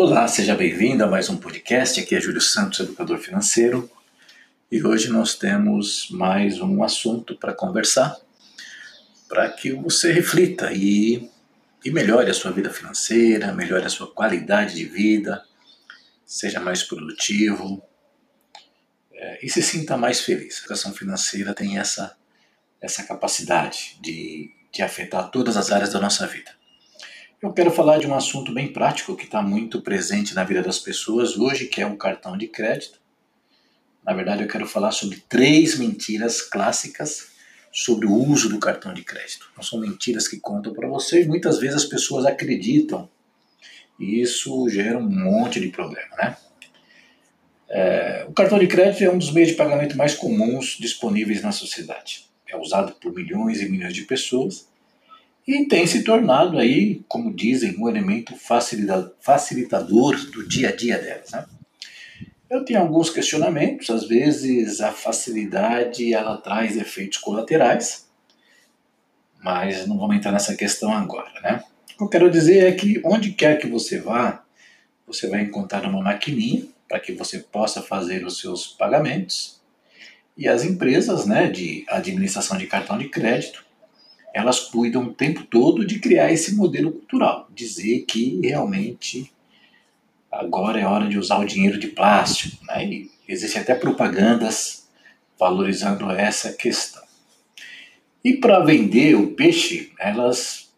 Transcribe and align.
Olá, 0.00 0.28
seja 0.28 0.54
bem-vindo 0.54 1.02
a 1.02 1.08
mais 1.08 1.28
um 1.28 1.36
podcast. 1.36 1.98
Aqui 1.98 2.14
é 2.14 2.20
Júlio 2.20 2.40
Santos, 2.40 2.78
educador 2.78 3.18
financeiro, 3.18 3.90
e 4.70 4.80
hoje 4.80 5.08
nós 5.08 5.34
temos 5.34 6.08
mais 6.12 6.60
um 6.60 6.84
assunto 6.84 7.36
para 7.36 7.52
conversar, 7.52 8.16
para 9.28 9.50
que 9.50 9.72
você 9.72 10.12
reflita 10.12 10.72
e, 10.72 11.28
e 11.84 11.90
melhore 11.90 12.30
a 12.30 12.32
sua 12.32 12.52
vida 12.52 12.70
financeira, 12.70 13.52
melhore 13.52 13.86
a 13.86 13.88
sua 13.88 14.06
qualidade 14.06 14.76
de 14.76 14.84
vida, 14.84 15.44
seja 16.24 16.60
mais 16.60 16.84
produtivo 16.84 17.82
é, 19.12 19.44
e 19.44 19.50
se 19.50 19.60
sinta 19.60 19.96
mais 19.96 20.20
feliz. 20.20 20.58
A 20.58 20.60
educação 20.60 20.92
financeira 20.92 21.52
tem 21.52 21.76
essa, 21.76 22.16
essa 22.80 23.02
capacidade 23.02 23.98
de, 24.00 24.48
de 24.72 24.80
afetar 24.80 25.28
todas 25.32 25.56
as 25.56 25.72
áreas 25.72 25.92
da 25.92 25.98
nossa 25.98 26.24
vida. 26.24 26.56
Eu 27.40 27.52
quero 27.52 27.70
falar 27.70 27.98
de 27.98 28.06
um 28.08 28.16
assunto 28.16 28.52
bem 28.52 28.72
prático 28.72 29.14
que 29.14 29.24
está 29.24 29.40
muito 29.40 29.80
presente 29.80 30.34
na 30.34 30.42
vida 30.42 30.60
das 30.60 30.80
pessoas 30.80 31.36
hoje, 31.36 31.66
que 31.66 31.80
é 31.80 31.86
um 31.86 31.96
cartão 31.96 32.36
de 32.36 32.48
crédito. 32.48 32.98
Na 34.04 34.12
verdade, 34.12 34.42
eu 34.42 34.48
quero 34.48 34.66
falar 34.66 34.90
sobre 34.90 35.22
três 35.28 35.78
mentiras 35.78 36.42
clássicas 36.42 37.28
sobre 37.70 38.08
o 38.08 38.12
uso 38.12 38.48
do 38.48 38.58
cartão 38.58 38.92
de 38.92 39.04
crédito. 39.04 39.48
Não 39.56 39.62
são 39.62 39.78
mentiras 39.78 40.26
que 40.26 40.40
contam 40.40 40.72
para 40.72 40.88
você 40.88 41.22
e 41.22 41.28
muitas 41.28 41.60
vezes 41.60 41.76
as 41.76 41.84
pessoas 41.84 42.26
acreditam. 42.26 43.08
E 44.00 44.20
isso 44.20 44.68
gera 44.68 44.98
um 44.98 45.08
monte 45.08 45.60
de 45.60 45.68
problema, 45.68 46.16
né? 46.16 46.36
É, 47.68 48.26
o 48.28 48.32
cartão 48.32 48.58
de 48.58 48.66
crédito 48.66 49.04
é 49.04 49.10
um 49.10 49.18
dos 49.18 49.30
meios 49.30 49.50
de 49.50 49.54
pagamento 49.54 49.96
mais 49.96 50.12
comuns 50.12 50.76
disponíveis 50.80 51.40
na 51.40 51.52
sociedade. 51.52 52.26
É 52.48 52.56
usado 52.56 52.94
por 52.94 53.14
milhões 53.14 53.60
e 53.60 53.68
milhões 53.68 53.94
de 53.94 54.02
pessoas 54.02 54.66
e 55.48 55.64
tem 55.64 55.86
se 55.86 56.04
tornado 56.04 56.58
aí, 56.58 57.02
como 57.08 57.34
dizem, 57.34 57.74
um 57.78 57.88
elemento 57.88 58.34
facilitador 58.36 60.14
do 60.30 60.46
dia 60.46 60.68
a 60.68 60.76
dia 60.76 60.98
delas. 60.98 61.30
Né? 61.30 61.46
Eu 62.50 62.66
tenho 62.66 62.80
alguns 62.80 63.08
questionamentos, 63.08 63.88
às 63.88 64.06
vezes 64.06 64.82
a 64.82 64.92
facilidade 64.92 66.12
ela 66.12 66.36
traz 66.36 66.76
efeitos 66.76 67.16
colaterais, 67.16 68.06
mas 69.42 69.86
não 69.86 69.96
vamos 69.96 70.16
entrar 70.16 70.32
nessa 70.32 70.54
questão 70.54 70.92
agora, 70.92 71.32
né? 71.40 71.64
O 71.94 71.96
que 71.96 72.04
eu 72.04 72.08
quero 72.08 72.30
dizer 72.30 72.66
é 72.66 72.72
que 72.72 73.00
onde 73.02 73.32
quer 73.32 73.58
que 73.58 73.66
você 73.66 73.98
vá, 73.98 74.44
você 75.06 75.28
vai 75.28 75.40
encontrar 75.40 75.88
uma 75.88 76.02
maquininha 76.02 76.66
para 76.86 77.00
que 77.00 77.12
você 77.12 77.38
possa 77.38 77.80
fazer 77.80 78.22
os 78.22 78.38
seus 78.38 78.66
pagamentos. 78.66 79.58
E 80.36 80.46
as 80.46 80.62
empresas 80.62 81.24
né, 81.24 81.48
de 81.48 81.86
administração 81.88 82.58
de 82.58 82.66
cartão 82.66 82.98
de 82.98 83.08
crédito 83.08 83.64
elas 84.34 84.60
cuidam 84.60 85.04
o 85.04 85.14
tempo 85.14 85.44
todo 85.44 85.86
de 85.86 85.98
criar 85.98 86.32
esse 86.32 86.54
modelo 86.54 86.92
cultural, 86.92 87.48
dizer 87.54 88.04
que 88.06 88.40
realmente 88.42 89.32
agora 90.30 90.80
é 90.80 90.86
hora 90.86 91.08
de 91.08 91.18
usar 91.18 91.38
o 91.38 91.46
dinheiro 91.46 91.78
de 91.78 91.88
plástico. 91.88 92.64
Né? 92.66 92.86
E 92.86 93.10
existem 93.26 93.62
até 93.62 93.74
propagandas 93.74 94.86
valorizando 95.38 96.10
essa 96.10 96.52
questão. 96.52 97.02
E 98.24 98.36
para 98.36 98.60
vender 98.60 99.14
o 99.14 99.34
peixe, 99.34 99.92
elas 99.98 100.68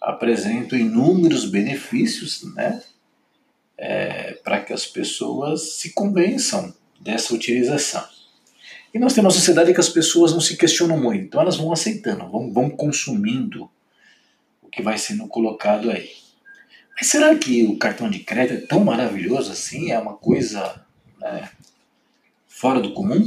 apresentam 0.00 0.78
inúmeros 0.78 1.44
benefícios 1.44 2.42
né? 2.54 2.82
É, 3.76 4.32
para 4.44 4.60
que 4.60 4.74
as 4.74 4.84
pessoas 4.84 5.78
se 5.78 5.94
convençam 5.94 6.74
dessa 7.00 7.34
utilização. 7.34 8.06
E 8.92 8.98
nós 8.98 9.12
temos 9.12 9.34
uma 9.34 9.38
sociedade 9.38 9.72
que 9.72 9.80
as 9.80 9.88
pessoas 9.88 10.32
não 10.32 10.40
se 10.40 10.56
questionam 10.56 10.98
muito, 10.98 11.24
então 11.24 11.40
elas 11.40 11.56
vão 11.56 11.72
aceitando, 11.72 12.28
vão, 12.28 12.52
vão 12.52 12.68
consumindo 12.68 13.70
o 14.62 14.68
que 14.68 14.82
vai 14.82 14.98
sendo 14.98 15.28
colocado 15.28 15.90
aí. 15.90 16.10
Mas 16.96 17.06
será 17.06 17.34
que 17.36 17.64
o 17.64 17.78
cartão 17.78 18.10
de 18.10 18.18
crédito 18.18 18.64
é 18.64 18.66
tão 18.66 18.84
maravilhoso 18.84 19.52
assim? 19.52 19.92
É 19.92 19.98
uma 19.98 20.14
coisa 20.14 20.84
né, 21.18 21.48
fora 22.48 22.80
do 22.80 22.92
comum? 22.92 23.26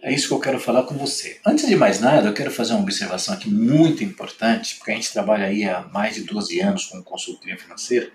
É 0.00 0.12
isso 0.12 0.28
que 0.28 0.34
eu 0.34 0.40
quero 0.40 0.58
falar 0.58 0.84
com 0.84 0.96
você. 0.96 1.38
Antes 1.44 1.66
de 1.66 1.76
mais 1.76 2.00
nada, 2.00 2.28
eu 2.28 2.34
quero 2.34 2.50
fazer 2.50 2.72
uma 2.72 2.82
observação 2.82 3.34
aqui 3.34 3.50
muito 3.50 4.02
importante, 4.02 4.76
porque 4.76 4.92
a 4.92 4.94
gente 4.94 5.12
trabalha 5.12 5.46
aí 5.46 5.64
há 5.64 5.82
mais 5.82 6.14
de 6.14 6.22
12 6.22 6.60
anos 6.60 6.86
com 6.86 7.02
consultoria 7.02 7.58
financeira. 7.58 8.10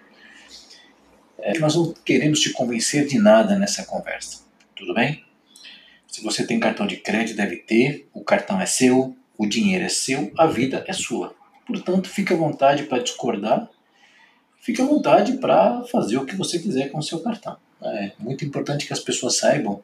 É, 1.37 1.59
nós 1.59 1.75
não 1.75 1.93
queremos 1.93 2.39
te 2.39 2.51
convencer 2.51 3.05
de 3.05 3.19
nada 3.19 3.59
nessa 3.59 3.83
conversa, 3.85 4.43
tudo 4.75 4.93
bem? 4.93 5.23
Se 6.13 6.21
você 6.21 6.45
tem 6.45 6.59
cartão 6.59 6.85
de 6.85 6.97
crédito, 6.97 7.35
deve 7.35 7.55
ter, 7.55 8.07
o 8.13 8.23
cartão 8.23 8.61
é 8.61 8.67
seu, 8.67 9.17
o 9.35 9.47
dinheiro 9.47 9.83
é 9.83 9.89
seu, 9.89 10.31
a 10.37 10.45
vida 10.45 10.85
é 10.87 10.93
sua. 10.93 11.35
Portanto, 11.65 12.07
fique 12.07 12.31
à 12.31 12.35
vontade 12.35 12.83
para 12.83 13.01
discordar, 13.01 13.67
fique 14.61 14.79
à 14.79 14.85
vontade 14.85 15.37
para 15.37 15.83
fazer 15.85 16.17
o 16.17 16.25
que 16.25 16.35
você 16.35 16.59
quiser 16.59 16.91
com 16.91 16.99
o 16.99 17.03
seu 17.03 17.19
cartão. 17.21 17.57
É 17.81 18.11
muito 18.19 18.45
importante 18.45 18.85
que 18.85 18.93
as 18.93 18.99
pessoas 18.99 19.37
saibam 19.37 19.81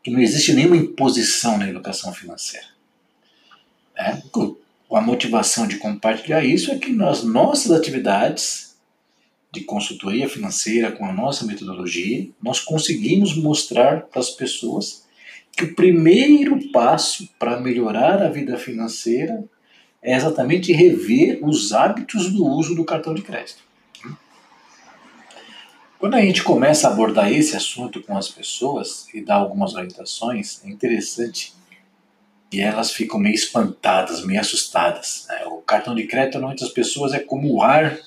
que 0.00 0.12
não 0.12 0.20
existe 0.20 0.52
nenhuma 0.52 0.76
imposição 0.76 1.58
na 1.58 1.68
educação 1.68 2.14
financeira. 2.14 2.68
É, 3.96 4.22
a 4.92 5.00
motivação 5.00 5.66
de 5.66 5.78
compartilhar 5.78 6.44
isso 6.44 6.70
é 6.70 6.78
que 6.78 6.92
nas 6.92 7.24
nossas 7.24 7.72
atividades 7.72 8.76
de 9.52 9.62
consultoria 9.62 10.28
financeira, 10.28 10.92
com 10.92 11.04
a 11.04 11.12
nossa 11.12 11.44
metodologia, 11.44 12.28
nós 12.40 12.60
conseguimos 12.60 13.36
mostrar 13.36 14.02
para 14.02 14.20
as 14.20 14.30
pessoas 14.30 15.03
que 15.54 15.64
o 15.64 15.74
primeiro 15.74 16.70
passo 16.70 17.28
para 17.38 17.60
melhorar 17.60 18.22
a 18.22 18.28
vida 18.28 18.58
financeira 18.58 19.44
é 20.02 20.14
exatamente 20.14 20.72
rever 20.72 21.38
os 21.42 21.72
hábitos 21.72 22.30
do 22.30 22.44
uso 22.44 22.74
do 22.74 22.84
cartão 22.84 23.14
de 23.14 23.22
crédito. 23.22 23.62
Quando 25.98 26.16
a 26.16 26.20
gente 26.20 26.42
começa 26.42 26.86
a 26.86 26.92
abordar 26.92 27.32
esse 27.32 27.56
assunto 27.56 28.02
com 28.02 28.16
as 28.16 28.28
pessoas 28.28 29.06
e 29.14 29.22
dá 29.22 29.36
algumas 29.36 29.74
orientações, 29.74 30.60
é 30.64 30.68
interessante 30.68 31.54
que 32.50 32.60
elas 32.60 32.92
ficam 32.92 33.18
meio 33.18 33.34
espantadas, 33.34 34.22
meio 34.24 34.40
assustadas. 34.40 35.26
Né? 35.28 35.44
O 35.46 35.62
cartão 35.62 35.94
de 35.94 36.06
crédito, 36.06 36.34
normalmente, 36.34 36.62
as 36.62 36.70
pessoas 36.70 37.14
é 37.14 37.18
como 37.18 37.54
o 37.54 37.62
ar 37.62 37.98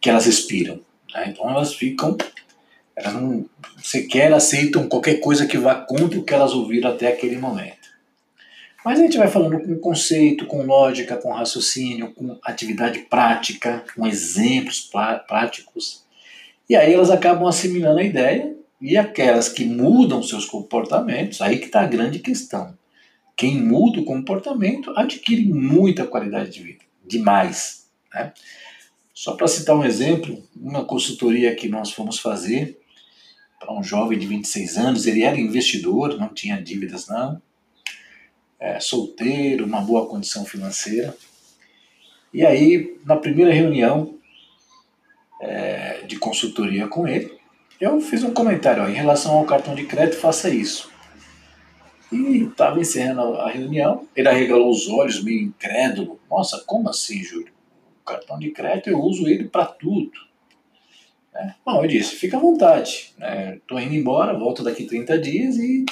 que 0.00 0.10
elas 0.10 0.26
respiram. 0.26 0.80
Né? 1.14 1.28
Então 1.28 1.48
elas 1.48 1.74
ficam 1.74 2.16
elas 3.02 3.20
não 3.20 3.44
sequer 3.82 4.32
aceitam 4.32 4.88
qualquer 4.88 5.20
coisa 5.20 5.46
que 5.46 5.58
vá 5.58 5.74
contra 5.74 6.18
o 6.18 6.24
que 6.24 6.32
elas 6.32 6.52
ouviram 6.52 6.90
até 6.90 7.08
aquele 7.08 7.36
momento. 7.36 7.90
Mas 8.84 8.98
a 8.98 9.02
gente 9.02 9.18
vai 9.18 9.28
falando 9.28 9.60
com 9.60 9.78
conceito, 9.78 10.46
com 10.46 10.64
lógica, 10.64 11.16
com 11.16 11.32
raciocínio, 11.32 12.12
com 12.12 12.38
atividade 12.42 13.00
prática, 13.00 13.84
com 13.94 14.06
exemplos 14.06 14.90
práticos. 15.26 16.04
E 16.68 16.74
aí 16.74 16.92
elas 16.92 17.10
acabam 17.10 17.46
assimilando 17.46 18.00
a 18.00 18.04
ideia 18.04 18.56
e 18.80 18.96
aquelas 18.96 19.48
que 19.48 19.64
mudam 19.64 20.22
seus 20.22 20.44
comportamentos, 20.44 21.40
aí 21.40 21.58
que 21.58 21.66
está 21.66 21.82
a 21.82 21.86
grande 21.86 22.18
questão. 22.18 22.76
Quem 23.36 23.60
muda 23.60 24.00
o 24.00 24.04
comportamento 24.04 24.92
adquire 24.96 25.44
muita 25.44 26.06
qualidade 26.06 26.50
de 26.50 26.62
vida, 26.62 26.84
demais. 27.06 27.86
Né? 28.12 28.32
Só 29.14 29.34
para 29.34 29.46
citar 29.46 29.76
um 29.76 29.84
exemplo, 29.84 30.42
uma 30.56 30.84
consultoria 30.84 31.54
que 31.54 31.68
nós 31.68 31.92
fomos 31.92 32.18
fazer, 32.18 32.81
para 33.62 33.72
um 33.72 33.82
jovem 33.82 34.18
de 34.18 34.26
26 34.26 34.76
anos. 34.76 35.06
Ele 35.06 35.22
era 35.22 35.40
investidor, 35.40 36.18
não 36.18 36.28
tinha 36.28 36.60
dívidas 36.60 37.06
não, 37.06 37.40
é, 38.58 38.80
solteiro, 38.80 39.64
uma 39.64 39.80
boa 39.80 40.06
condição 40.08 40.44
financeira. 40.44 41.16
E 42.34 42.44
aí, 42.44 42.98
na 43.06 43.16
primeira 43.16 43.52
reunião 43.52 44.18
é, 45.40 46.02
de 46.06 46.18
consultoria 46.18 46.88
com 46.88 47.06
ele, 47.06 47.38
eu 47.80 48.00
fiz 48.00 48.24
um 48.24 48.34
comentário, 48.34 48.82
ó, 48.82 48.88
em 48.88 48.94
relação 48.94 49.32
ao 49.32 49.44
cartão 49.44 49.74
de 49.74 49.84
crédito, 49.84 50.18
faça 50.18 50.48
isso. 50.48 50.90
E 52.10 52.44
estava 52.44 52.80
encerrando 52.80 53.36
a 53.36 53.50
reunião, 53.50 54.06
ele 54.14 54.28
arregalou 54.28 54.70
os 54.70 54.88
olhos, 54.88 55.22
meio 55.22 55.40
incrédulo. 55.40 56.20
Nossa, 56.30 56.62
como 56.66 56.88
assim, 56.88 57.22
Júlio? 57.22 57.52
O 58.02 58.04
cartão 58.04 58.38
de 58.38 58.50
crédito 58.50 58.90
eu 58.90 59.00
uso 59.00 59.26
ele 59.28 59.44
para 59.44 59.66
tudo. 59.66 60.10
Bom, 61.64 61.82
eu 61.82 61.88
disse, 61.88 62.16
fica 62.16 62.36
à 62.36 62.40
vontade. 62.40 63.12
Né? 63.18 63.58
indo 63.70 63.94
embora, 63.94 64.38
volto 64.38 64.62
daqui 64.62 64.84
30 64.84 65.18
dias 65.18 65.56
e 65.56 65.84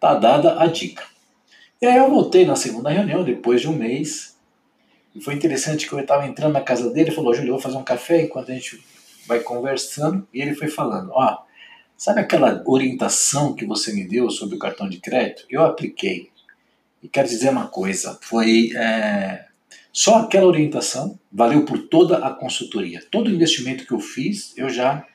tá 0.00 0.14
dada 0.14 0.60
a 0.60 0.66
dica. 0.66 1.04
E 1.80 1.86
aí 1.86 1.96
eu 1.96 2.08
voltei 2.08 2.44
na 2.44 2.54
segunda 2.54 2.90
reunião, 2.90 3.24
depois 3.24 3.60
de 3.60 3.68
um 3.68 3.74
mês. 3.74 4.36
E 5.14 5.20
foi 5.20 5.34
interessante 5.34 5.88
que 5.88 5.92
eu 5.92 5.98
estava 5.98 6.26
entrando 6.26 6.52
na 6.52 6.60
casa 6.60 6.90
dele 6.90 7.10
e 7.10 7.14
falou, 7.14 7.34
Júlio, 7.34 7.52
vou 7.52 7.60
fazer 7.60 7.76
um 7.76 7.82
café 7.82 8.22
enquanto 8.22 8.50
a 8.50 8.54
gente 8.54 8.82
vai 9.26 9.40
conversando. 9.40 10.26
E 10.32 10.40
ele 10.40 10.54
foi 10.54 10.68
falando, 10.68 11.10
ó, 11.12 11.38
sabe 11.96 12.20
aquela 12.20 12.62
orientação 12.66 13.54
que 13.54 13.66
você 13.66 13.92
me 13.92 14.06
deu 14.06 14.30
sobre 14.30 14.56
o 14.56 14.58
cartão 14.58 14.88
de 14.88 14.98
crédito? 14.98 15.44
Eu 15.50 15.64
apliquei. 15.64 16.30
E 17.02 17.08
quero 17.08 17.26
dizer 17.26 17.50
uma 17.50 17.66
coisa, 17.66 18.16
foi 18.22 18.70
é, 18.76 19.46
só 19.92 20.16
aquela 20.16 20.46
orientação 20.46 21.18
valeu 21.30 21.64
por 21.64 21.78
toda 21.88 22.18
a 22.18 22.30
consultoria. 22.30 23.04
Todo 23.10 23.30
investimento 23.30 23.86
que 23.86 23.92
eu 23.92 24.00
fiz, 24.00 24.56
eu 24.56 24.68
já 24.68 25.06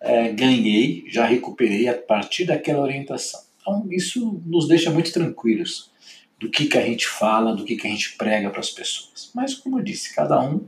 é, 0.00 0.32
ganhei, 0.32 1.04
já 1.08 1.24
recuperei 1.24 1.88
a 1.88 1.94
partir 1.94 2.44
daquela 2.44 2.82
orientação. 2.82 3.40
Então, 3.60 3.86
isso 3.90 4.42
nos 4.44 4.66
deixa 4.66 4.90
muito 4.90 5.12
tranquilos 5.12 5.92
do 6.38 6.50
que, 6.50 6.66
que 6.66 6.78
a 6.78 6.84
gente 6.84 7.06
fala, 7.06 7.54
do 7.54 7.64
que, 7.64 7.76
que 7.76 7.86
a 7.86 7.90
gente 7.90 8.16
prega 8.16 8.50
para 8.50 8.60
as 8.60 8.70
pessoas. 8.70 9.30
Mas, 9.34 9.54
como 9.54 9.78
eu 9.78 9.84
disse, 9.84 10.14
cada 10.14 10.40
um, 10.40 10.66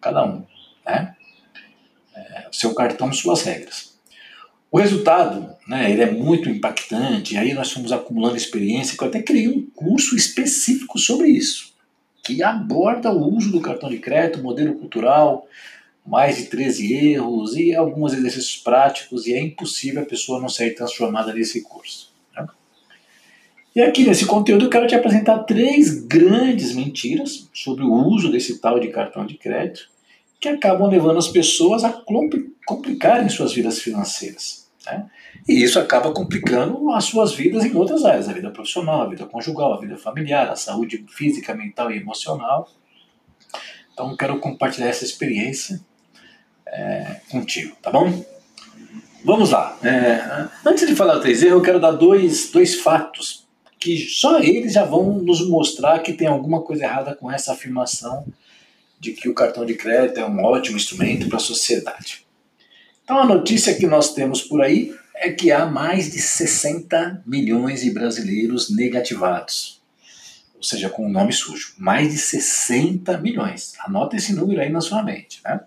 cada 0.00 0.24
um. 0.24 0.44
Né? 0.84 1.16
é, 2.16 2.46
seu 2.50 2.74
cartão, 2.74 3.12
suas 3.12 3.42
regras. 3.42 3.94
O 4.70 4.78
resultado, 4.78 5.54
né, 5.68 5.90
ele 5.90 6.02
é 6.02 6.10
muito 6.10 6.48
impactante, 6.48 7.36
aí 7.36 7.54
nós 7.54 7.70
fomos 7.70 7.92
acumulando 7.92 8.36
experiência, 8.36 8.96
que 8.96 9.04
eu 9.04 9.08
até 9.08 9.22
criei 9.22 9.48
um 9.48 9.64
curso 9.74 10.16
específico 10.16 10.98
sobre 10.98 11.28
isso, 11.28 11.74
que 12.26 12.42
aborda 12.42 13.12
o 13.12 13.32
uso 13.36 13.52
do 13.52 13.60
cartão 13.60 13.88
de 13.88 13.98
crédito, 13.98 14.42
modelo 14.42 14.74
cultural, 14.74 15.46
mais 16.04 16.36
de 16.36 16.46
13 16.46 16.92
erros 16.92 17.56
e 17.56 17.72
alguns 17.72 18.12
exercícios 18.12 18.56
práticos, 18.56 19.28
e 19.28 19.34
é 19.34 19.40
impossível 19.40 20.02
a 20.02 20.06
pessoa 20.06 20.40
não 20.40 20.48
sair 20.48 20.74
transformada 20.74 21.32
nesse 21.32 21.62
curso. 21.62 22.12
Né? 22.34 22.44
E 23.76 23.80
aqui 23.80 24.04
nesse 24.04 24.26
conteúdo 24.26 24.64
eu 24.64 24.70
quero 24.70 24.88
te 24.88 24.96
apresentar 24.96 25.44
três 25.44 26.04
grandes 26.04 26.74
mentiras 26.74 27.48
sobre 27.54 27.84
o 27.84 27.92
uso 27.92 28.28
desse 28.28 28.58
tal 28.58 28.80
de 28.80 28.88
cartão 28.88 29.24
de 29.24 29.34
crédito, 29.34 29.88
que 30.40 30.48
acabam 30.48 30.90
levando 30.90 31.18
as 31.18 31.28
pessoas 31.28 31.84
a 31.84 32.02
complicarem 32.66 33.28
suas 33.28 33.52
vidas 33.52 33.78
financeiras. 33.78 34.65
Né? 34.86 35.06
E 35.48 35.62
isso 35.62 35.78
acaba 35.78 36.12
complicando 36.12 36.90
as 36.92 37.04
suas 37.04 37.34
vidas 37.34 37.64
em 37.64 37.74
outras 37.74 38.04
áreas, 38.04 38.28
a 38.28 38.32
vida 38.32 38.50
profissional, 38.50 39.02
a 39.02 39.08
vida 39.08 39.26
conjugal, 39.26 39.74
a 39.74 39.80
vida 39.80 39.96
familiar, 39.98 40.48
a 40.48 40.56
saúde 40.56 41.04
física, 41.08 41.54
mental 41.54 41.90
e 41.90 41.98
emocional. 41.98 42.70
Então 43.92 44.16
quero 44.16 44.38
compartilhar 44.38 44.88
essa 44.88 45.04
experiência 45.04 45.80
é, 46.66 47.20
contigo, 47.30 47.76
tá 47.82 47.90
bom? 47.90 48.24
Vamos 49.24 49.50
lá. 49.50 49.76
É, 49.82 50.48
antes 50.64 50.86
de 50.86 50.94
falar 50.94 51.18
três 51.18 51.42
erros, 51.42 51.58
eu 51.58 51.62
quero 51.62 51.80
dar 51.80 51.92
dois, 51.92 52.50
dois 52.50 52.80
fatos 52.80 53.46
que 53.78 53.98
só 53.98 54.38
eles 54.38 54.72
já 54.72 54.84
vão 54.84 55.12
nos 55.18 55.46
mostrar 55.48 56.00
que 56.00 56.12
tem 56.12 56.26
alguma 56.26 56.62
coisa 56.62 56.84
errada 56.84 57.14
com 57.14 57.30
essa 57.30 57.52
afirmação 57.52 58.26
de 58.98 59.12
que 59.12 59.28
o 59.28 59.34
cartão 59.34 59.64
de 59.66 59.74
crédito 59.74 60.18
é 60.18 60.26
um 60.26 60.42
ótimo 60.42 60.76
instrumento 60.76 61.28
para 61.28 61.36
a 61.36 61.40
sociedade. 61.40 62.25
Então, 63.06 63.20
a 63.20 63.24
notícia 63.24 63.72
que 63.72 63.86
nós 63.86 64.12
temos 64.14 64.42
por 64.42 64.60
aí 64.60 64.92
é 65.14 65.30
que 65.30 65.52
há 65.52 65.64
mais 65.64 66.10
de 66.10 66.18
60 66.18 67.22
milhões 67.24 67.82
de 67.82 67.92
brasileiros 67.92 68.68
negativados. 68.74 69.80
Ou 70.56 70.62
seja, 70.64 70.90
com 70.90 71.06
o 71.06 71.08
nome 71.08 71.32
sujo. 71.32 71.74
Mais 71.78 72.10
de 72.10 72.18
60 72.18 73.16
milhões. 73.18 73.74
Anota 73.86 74.16
esse 74.16 74.34
número 74.34 74.60
aí 74.60 74.70
na 74.70 74.80
sua 74.80 75.04
mente. 75.04 75.40
Né? 75.44 75.60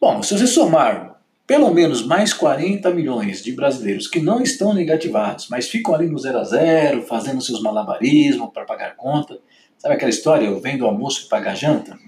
Bom, 0.00 0.22
se 0.22 0.32
você 0.32 0.46
somar 0.46 1.20
pelo 1.46 1.70
menos 1.70 2.02
mais 2.02 2.32
40 2.32 2.90
milhões 2.92 3.42
de 3.42 3.52
brasileiros 3.52 4.06
que 4.08 4.18
não 4.18 4.40
estão 4.40 4.72
negativados, 4.72 5.48
mas 5.50 5.68
ficam 5.68 5.94
ali 5.94 6.08
no 6.08 6.18
zero 6.18 6.38
a 6.38 6.44
zero, 6.44 7.02
fazendo 7.02 7.42
seus 7.42 7.60
malabarismos 7.60 8.50
para 8.54 8.64
pagar 8.64 8.96
conta, 8.96 9.38
sabe 9.76 9.96
aquela 9.96 10.08
história, 10.08 10.46
eu 10.46 10.58
vendo 10.58 10.86
almoço 10.86 11.26
e 11.26 11.28
pagar 11.28 11.54
janta? 11.54 11.98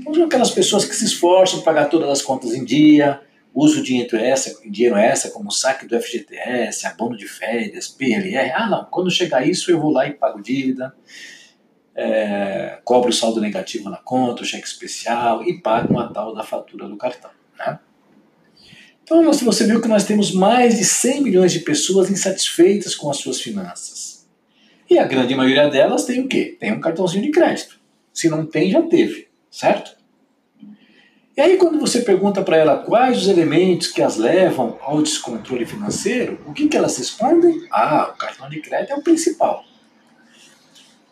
Então, 0.00 0.24
aquelas 0.24 0.50
pessoas 0.50 0.84
que 0.84 0.96
se 0.96 1.04
esforçam 1.04 1.60
para 1.60 1.72
pagar 1.72 1.88
todas 1.88 2.08
as 2.08 2.20
contas 2.20 2.52
em 2.52 2.64
dia, 2.64 3.20
uso 3.54 3.82
dinheiro 3.82 4.16
essa, 4.16 4.60
dinheiro 4.68 4.96
essa 4.96 5.30
como 5.30 5.50
saque 5.50 5.86
do 5.86 6.00
FGTS, 6.00 6.86
abono 6.86 7.16
de 7.16 7.26
férias, 7.26 7.88
PLR. 7.88 8.52
Ah, 8.52 8.68
não, 8.68 8.84
quando 8.84 9.10
chegar 9.10 9.46
isso 9.46 9.70
eu 9.70 9.80
vou 9.80 9.90
lá 9.90 10.06
e 10.06 10.12
pago 10.12 10.40
dívida, 10.40 10.94
é, 11.94 12.78
cobro 12.84 13.10
o 13.10 13.12
saldo 13.12 13.40
negativo 13.40 13.90
na 13.90 13.96
conta, 13.96 14.42
o 14.42 14.46
cheque 14.46 14.66
especial 14.66 15.42
e 15.42 15.60
pago 15.60 15.92
uma 15.92 16.12
tal 16.12 16.34
da 16.34 16.44
fatura 16.44 16.88
do 16.88 16.96
cartão. 16.96 17.30
Né? 17.58 17.78
Então 19.02 19.32
você 19.32 19.66
viu 19.66 19.80
que 19.80 19.88
nós 19.88 20.04
temos 20.04 20.32
mais 20.32 20.78
de 20.78 20.84
100 20.84 21.22
milhões 21.22 21.50
de 21.50 21.60
pessoas 21.60 22.10
insatisfeitas 22.10 22.94
com 22.94 23.10
as 23.10 23.16
suas 23.16 23.40
finanças. 23.40 24.28
E 24.88 24.98
a 24.98 25.04
grande 25.04 25.34
maioria 25.34 25.68
delas 25.68 26.04
tem 26.04 26.20
o 26.20 26.28
quê? 26.28 26.56
Tem 26.58 26.72
um 26.72 26.80
cartãozinho 26.80 27.24
de 27.24 27.30
crédito. 27.30 27.80
Se 28.12 28.28
não 28.28 28.46
tem, 28.46 28.70
já 28.70 28.82
teve, 28.82 29.28
certo? 29.50 29.97
E 31.38 31.40
aí, 31.40 31.56
quando 31.56 31.78
você 31.78 32.00
pergunta 32.00 32.42
para 32.42 32.56
ela 32.56 32.78
quais 32.78 33.18
os 33.18 33.28
elementos 33.28 33.86
que 33.86 34.02
as 34.02 34.16
levam 34.16 34.76
ao 34.82 35.00
descontrole 35.00 35.64
financeiro, 35.64 36.40
o 36.44 36.52
que, 36.52 36.66
que 36.66 36.76
elas 36.76 36.98
respondem? 36.98 37.64
Ah, 37.70 38.10
o 38.12 38.18
cartão 38.18 38.48
de 38.50 38.60
crédito 38.60 38.90
é 38.90 38.96
o 38.96 39.02
principal. 39.02 39.64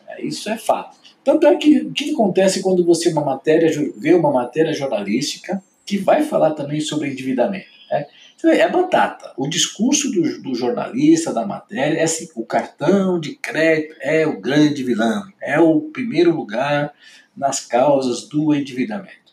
É, 0.09 0.25
isso 0.25 0.51
é 0.51 0.59
fato. 0.59 0.99
Tanto 1.23 1.47
é 1.47 1.55
que 1.55 1.79
o 1.79 1.93
que 1.93 2.11
acontece 2.11 2.61
quando 2.61 2.85
você 2.85 3.09
uma 3.11 3.25
matéria, 3.25 3.71
vê 3.97 4.15
uma 4.15 4.33
matéria 4.33 4.73
jornalística 4.73 5.63
que 5.85 5.97
vai 5.97 6.25
falar 6.25 6.55
também 6.55 6.81
sobre 6.81 7.09
endividamento? 7.09 7.69
Né? 7.89 8.07
É 8.47 8.69
batata. 8.69 9.33
O 9.37 9.47
discurso 9.47 10.11
do, 10.11 10.43
do, 10.43 10.57
jornalista, 10.57 11.33
da 11.33 11.47
matéria, 11.47 12.01
é 12.01 12.03
assim: 12.03 12.29
o 12.35 12.45
cartão 12.45 13.21
de 13.21 13.37
crédito 13.37 13.95
é 14.01 14.27
o 14.27 14.41
grande 14.41 14.83
vilão, 14.83 15.23
é 15.41 15.61
o 15.61 15.83
primeiro 15.83 16.35
lugar 16.35 16.93
nas 17.37 17.61
causas 17.61 18.29
do 18.29 18.53
endividamento. 18.53 19.26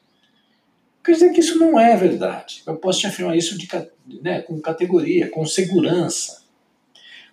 Quer 1.04 1.12
dizer 1.12 1.34
que 1.34 1.42
isso 1.42 1.60
não 1.60 1.80
é 1.80 1.96
verdade. 1.98 2.64
Eu 2.66 2.78
posso 2.78 3.00
te 3.00 3.08
afirmar 3.08 3.36
isso 3.36 3.58
de, 3.58 3.68
né, 4.22 4.42
com 4.42 4.60
categoria, 4.62 5.30
com 5.30 5.46
segurança. 5.46 6.44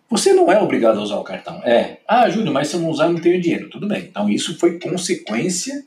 Você 0.09 0.33
não 0.33 0.51
é 0.51 0.61
obrigado 0.61 0.99
a 0.99 1.03
usar 1.03 1.19
o 1.19 1.25
cartão. 1.25 1.63
É. 1.65 2.01
Ah, 2.07 2.29
Júlio, 2.29 2.53
mas 2.53 2.69
se 2.69 2.75
eu 2.75 2.81
não 2.81 2.91
usar, 2.91 3.05
eu 3.05 3.13
não 3.13 3.21
tenho 3.21 3.41
dinheiro. 3.41 3.71
Tudo 3.71 3.87
bem. 3.87 4.03
Então 4.03 4.29
isso 4.29 4.59
foi 4.59 4.81
consequência 4.81 5.85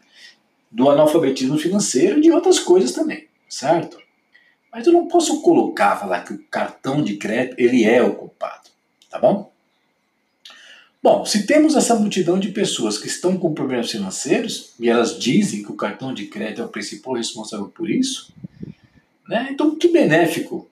do 0.71 0.89
analfabetismo 0.89 1.57
financeiro 1.57 2.17
e 2.17 2.21
de 2.21 2.31
outras 2.31 2.59
coisas 2.59 2.93
também, 2.93 3.27
certo? 3.47 3.97
Mas 4.71 4.87
eu 4.87 4.93
não 4.93 5.07
posso 5.07 5.41
colocar, 5.41 5.97
falar 5.97 6.21
que 6.21 6.33
o 6.33 6.43
cartão 6.49 7.03
de 7.03 7.17
crédito 7.17 7.59
ele 7.59 7.85
é 7.85 8.01
o 8.01 8.15
culpado, 8.15 8.71
tá 9.07 9.19
bom? 9.19 9.52
Bom, 11.03 11.25
se 11.25 11.45
temos 11.45 11.75
essa 11.75 11.95
multidão 11.95 12.39
de 12.39 12.47
pessoas 12.47 12.97
que 12.97 13.07
estão 13.07 13.37
com 13.37 13.53
problemas 13.53 13.91
financeiros 13.91 14.71
e 14.79 14.87
elas 14.87 15.19
dizem 15.19 15.61
que 15.61 15.69
o 15.69 15.75
cartão 15.75 16.13
de 16.13 16.27
crédito 16.27 16.61
é 16.61 16.65
o 16.65 16.69
principal 16.69 17.15
responsável 17.15 17.67
por 17.67 17.89
isso, 17.89 18.33
né? 19.27 19.49
então 19.51 19.75
que 19.75 19.89
benéfico 19.89 20.65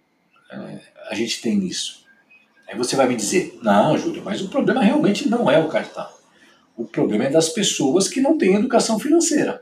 é, 0.49 0.79
a 1.09 1.15
gente 1.15 1.41
tem 1.41 1.57
nisso? 1.57 2.05
Aí 2.65 2.77
você 2.77 2.95
vai 2.95 3.09
me 3.09 3.15
dizer, 3.17 3.59
não, 3.61 3.97
Júlio, 3.97 4.23
mas 4.23 4.41
o 4.41 4.47
problema 4.47 4.81
realmente 4.81 5.27
não 5.27 5.51
é 5.51 5.59
o 5.59 5.67
cartão. 5.67 6.07
O 6.77 6.85
problema 6.85 7.25
é 7.25 7.29
das 7.29 7.49
pessoas 7.49 8.07
que 8.07 8.21
não 8.21 8.37
têm 8.37 8.55
educação 8.55 8.97
financeira. 8.97 9.61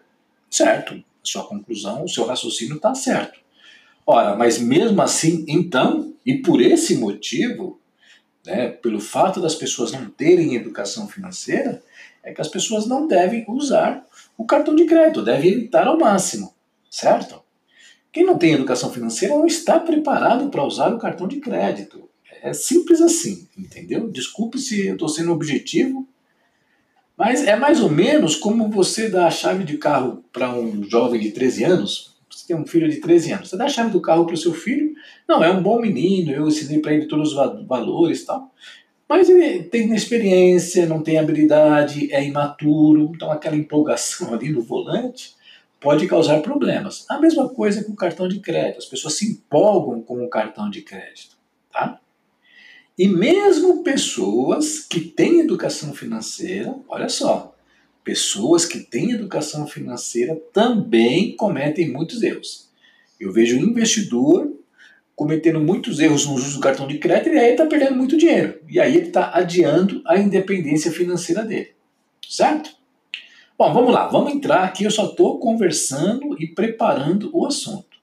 Certo, 0.51 1.03
sua 1.23 1.47
conclusão, 1.47 2.03
o 2.03 2.07
seu 2.07 2.27
raciocínio 2.27 2.75
está 2.75 2.93
certo. 2.93 3.39
Ora, 4.05 4.35
mas 4.35 4.59
mesmo 4.59 5.01
assim, 5.01 5.43
então, 5.47 6.13
e 6.23 6.35
por 6.35 6.61
esse 6.61 6.95
motivo, 6.95 7.79
né, 8.45 8.69
pelo 8.69 8.99
fato 8.99 9.41
das 9.41 9.55
pessoas 9.55 9.91
não 9.91 10.09
terem 10.09 10.55
educação 10.55 11.07
financeira, 11.07 11.81
é 12.23 12.33
que 12.33 12.41
as 12.41 12.47
pessoas 12.47 12.85
não 12.85 13.07
devem 13.07 13.45
usar 13.47 14.05
o 14.37 14.45
cartão 14.45 14.75
de 14.75 14.85
crédito, 14.85 15.23
devem 15.23 15.51
evitar 15.51 15.87
ao 15.87 15.97
máximo, 15.97 16.53
certo? 16.89 17.41
Quem 18.11 18.25
não 18.25 18.37
tem 18.37 18.53
educação 18.53 18.91
financeira 18.91 19.35
não 19.35 19.45
está 19.45 19.79
preparado 19.79 20.49
para 20.49 20.65
usar 20.65 20.93
o 20.93 20.97
cartão 20.97 21.27
de 21.27 21.39
crédito. 21.39 22.09
É 22.41 22.53
simples 22.53 23.01
assim, 23.01 23.47
entendeu? 23.57 24.09
Desculpe 24.09 24.57
se 24.57 24.87
eu 24.87 24.93
estou 24.93 25.09
sendo 25.09 25.31
objetivo, 25.31 26.07
mas 27.17 27.45
é 27.45 27.55
mais 27.55 27.81
ou 27.81 27.89
menos 27.89 28.35
como 28.35 28.69
você 28.69 29.09
dá 29.09 29.27
a 29.27 29.31
chave 29.31 29.65
de 29.65 29.77
carro 29.77 30.23
para 30.31 30.53
um 30.53 30.83
jovem 30.83 31.19
de 31.19 31.31
13 31.31 31.65
anos. 31.65 32.08
Tem 32.49 32.57
um 32.57 32.65
filho 32.65 32.89
de 32.89 32.95
13 32.95 33.31
anos. 33.33 33.49
Você 33.49 33.57
dá 33.57 33.65
a 33.65 33.69
chave 33.69 33.91
do 33.91 34.01
carro 34.01 34.25
para 34.25 34.33
o 34.33 34.37
seu 34.37 34.55
filho, 34.55 34.95
não, 35.27 35.43
é 35.43 35.51
um 35.51 35.61
bom 35.61 35.79
menino, 35.79 36.31
eu 36.31 36.47
ensinei 36.47 36.79
para 36.79 36.91
ele 36.95 37.05
todos 37.05 37.33
os 37.33 37.67
valores 37.67 38.23
e 38.23 38.25
tal. 38.25 38.51
Mas 39.07 39.29
ele 39.29 39.65
tem 39.65 39.83
inexperiência, 39.83 40.87
não 40.87 41.03
tem 41.03 41.19
habilidade, 41.19 42.11
é 42.11 42.25
imaturo, 42.25 43.11
então 43.13 43.31
aquela 43.31 43.55
empolgação 43.55 44.33
ali 44.33 44.49
no 44.49 44.63
volante 44.63 45.35
pode 45.79 46.07
causar 46.07 46.41
problemas. 46.41 47.05
A 47.07 47.19
mesma 47.19 47.47
coisa 47.47 47.83
com 47.83 47.91
o 47.91 47.95
cartão 47.95 48.27
de 48.27 48.39
crédito, 48.39 48.79
as 48.79 48.85
pessoas 48.85 49.13
se 49.13 49.29
empolgam 49.29 50.01
com 50.01 50.25
o 50.25 50.27
cartão 50.27 50.71
de 50.71 50.81
crédito, 50.81 51.37
tá? 51.71 51.99
E 52.97 53.07
mesmo 53.07 53.83
pessoas 53.83 54.79
que 54.79 55.01
têm 55.01 55.41
educação 55.41 55.93
financeira, 55.93 56.75
olha 56.87 57.09
só, 57.09 57.55
pessoas 58.03 58.65
que 58.65 58.79
têm 58.79 59.11
educação 59.11 59.67
financeira 59.67 60.35
também 60.53 61.35
cometem 61.35 61.91
muitos 61.91 62.23
erros. 62.23 62.69
Eu 63.19 63.31
vejo 63.31 63.57
um 63.57 63.63
investidor 63.63 64.51
cometendo 65.15 65.59
muitos 65.59 65.99
erros 65.99 66.25
no 66.25 66.33
uso 66.33 66.55
do 66.55 66.61
cartão 66.61 66.87
de 66.87 66.97
crédito 66.97 67.33
e 67.33 67.37
aí 67.37 67.51
está 67.51 67.65
perdendo 67.65 67.97
muito 67.97 68.17
dinheiro. 68.17 68.59
E 68.69 68.79
aí 68.79 68.95
ele 68.95 69.07
está 69.07 69.31
adiando 69.35 70.01
a 70.05 70.17
independência 70.17 70.91
financeira 70.91 71.43
dele. 71.43 71.73
Certo? 72.27 72.69
Bom, 73.57 73.73
vamos 73.73 73.93
lá, 73.93 74.07
vamos 74.07 74.31
entrar 74.31 74.63
aqui. 74.63 74.85
Eu 74.85 74.91
só 74.91 75.07
estou 75.07 75.37
conversando 75.37 76.41
e 76.41 76.47
preparando 76.47 77.29
o 77.33 77.45
assunto. 77.45 77.97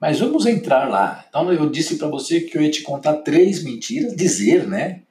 Mas 0.00 0.20
vamos 0.20 0.46
entrar 0.46 0.88
lá. 0.88 1.26
Então 1.28 1.52
eu 1.52 1.68
disse 1.68 1.96
para 1.96 2.08
você 2.08 2.40
que 2.40 2.56
eu 2.56 2.62
ia 2.62 2.70
te 2.70 2.82
contar 2.82 3.18
três 3.18 3.62
mentiras, 3.62 4.16
dizer, 4.16 4.66
né? 4.66 5.02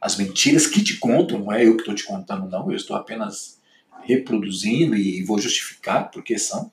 As 0.00 0.16
mentiras 0.16 0.66
que 0.66 0.82
te 0.82 0.96
contam, 0.96 1.40
não 1.40 1.52
é 1.52 1.66
eu 1.66 1.74
que 1.74 1.82
estou 1.82 1.94
te 1.94 2.04
contando, 2.04 2.48
não. 2.48 2.70
Eu 2.70 2.76
estou 2.76 2.96
apenas 2.96 3.60
reproduzindo 4.06 4.96
e 4.96 5.22
vou 5.22 5.38
justificar 5.38 6.10
porque 6.10 6.38
são. 6.38 6.70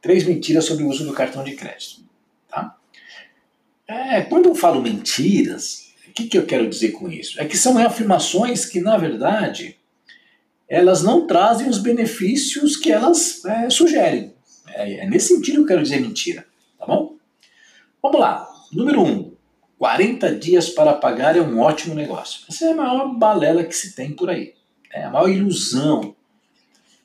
Três 0.00 0.24
mentiras 0.24 0.66
sobre 0.66 0.84
o 0.84 0.88
uso 0.88 1.04
do 1.04 1.12
cartão 1.12 1.42
de 1.42 1.54
crédito. 1.54 2.02
Tá? 2.48 2.76
É, 3.86 4.20
quando 4.22 4.48
eu 4.48 4.54
falo 4.54 4.82
mentiras, 4.82 5.94
o 6.08 6.12
que, 6.12 6.26
que 6.26 6.36
eu 6.36 6.44
quero 6.44 6.68
dizer 6.68 6.92
com 6.92 7.10
isso? 7.10 7.40
É 7.40 7.46
que 7.46 7.56
são 7.56 7.78
afirmações 7.78 8.66
que, 8.66 8.80
na 8.80 8.96
verdade, 8.96 9.78
elas 10.68 11.02
não 11.02 11.26
trazem 11.26 11.68
os 11.68 11.78
benefícios 11.78 12.76
que 12.76 12.92
elas 12.92 13.44
é, 13.44 13.70
sugerem. 13.70 14.34
É, 14.68 15.04
é, 15.04 15.06
nesse 15.06 15.28
sentido 15.28 15.56
que 15.56 15.60
eu 15.60 15.66
quero 15.66 15.82
dizer 15.82 16.00
mentira. 16.00 16.46
Tá 16.78 16.86
bom? 16.86 17.16
Vamos 18.02 18.20
lá. 18.20 18.48
Número 18.72 19.02
1. 19.02 19.06
Um, 19.06 19.34
40 19.78 20.36
dias 20.36 20.70
para 20.70 20.94
pagar 20.94 21.36
é 21.36 21.40
um 21.40 21.60
ótimo 21.60 21.94
negócio. 21.94 22.42
Essa 22.48 22.66
é 22.66 22.72
a 22.72 22.76
maior 22.76 23.14
balela 23.14 23.64
que 23.64 23.74
se 23.74 23.94
tem 23.94 24.12
por 24.12 24.30
aí. 24.30 24.54
É 24.92 25.04
a 25.04 25.10
maior 25.10 25.28
ilusão. 25.28 26.13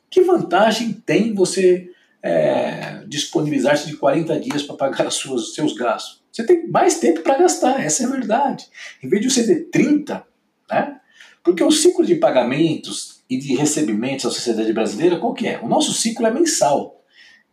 Que 0.09 0.21
vantagem 0.21 0.93
tem 0.93 1.33
você 1.33 1.89
é, 2.21 3.03
disponibilizar-se 3.07 3.87
de 3.87 3.95
40 3.95 4.39
dias 4.39 4.63
para 4.63 4.75
pagar 4.75 5.07
os 5.07 5.19
seus, 5.53 5.73
gastos? 5.73 6.21
Você 6.31 6.43
tem 6.43 6.67
mais 6.67 6.99
tempo 6.99 7.21
para 7.21 7.37
gastar, 7.37 7.83
essa 7.83 8.03
é 8.03 8.05
a 8.05 8.09
verdade. 8.09 8.67
Em 9.03 9.09
vez 9.09 9.21
de 9.21 9.29
você 9.29 9.45
ter 9.45 9.69
30, 9.69 10.25
né? 10.69 10.99
Porque 11.43 11.63
o 11.63 11.71
ciclo 11.71 12.05
de 12.05 12.15
pagamentos 12.15 13.21
e 13.29 13.37
de 13.37 13.55
recebimentos 13.55 14.25
da 14.25 14.31
sociedade 14.31 14.73
brasileira, 14.73 15.19
qual 15.19 15.33
que 15.33 15.47
é? 15.47 15.59
O 15.61 15.67
nosso 15.67 15.93
ciclo 15.93 16.25
é 16.25 16.31
mensal. 16.31 17.03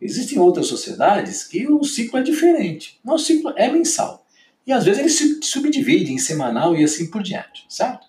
Existem 0.01 0.39
outras 0.39 0.67
sociedades 0.67 1.45
que 1.45 1.67
o 1.67 1.83
ciclo 1.83 2.19
é 2.19 2.23
diferente. 2.23 2.99
Nosso 3.05 3.27
ciclo 3.27 3.53
é 3.57 3.71
mensal. 3.71 4.27
E 4.67 4.73
às 4.73 4.85
vezes 4.85 5.01
ele 5.01 5.09
se 5.09 5.49
subdivide 5.49 6.13
em 6.13 6.19
semanal 6.19 6.77
e 6.77 6.83
assim 6.83 7.09
por 7.11 7.23
diante, 7.23 7.65
certo? 7.69 8.07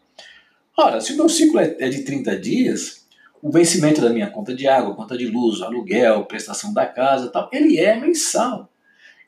Ora, 0.75 0.99
se 0.99 1.13
o 1.13 1.17
meu 1.17 1.29
ciclo 1.29 1.59
é, 1.59 1.75
é 1.79 1.89
de 1.89 2.03
30 2.03 2.37
dias, 2.37 3.06
o 3.41 3.51
vencimento 3.51 4.01
da 4.01 4.09
minha 4.09 4.29
conta 4.29 4.55
de 4.55 4.67
água, 4.67 4.95
conta 4.95 5.17
de 5.17 5.27
luz, 5.27 5.61
aluguel, 5.61 6.25
prestação 6.25 6.73
da 6.73 6.85
casa 6.85 7.29
tal, 7.29 7.49
ele 7.51 7.77
é 7.77 7.99
mensal. 7.99 8.71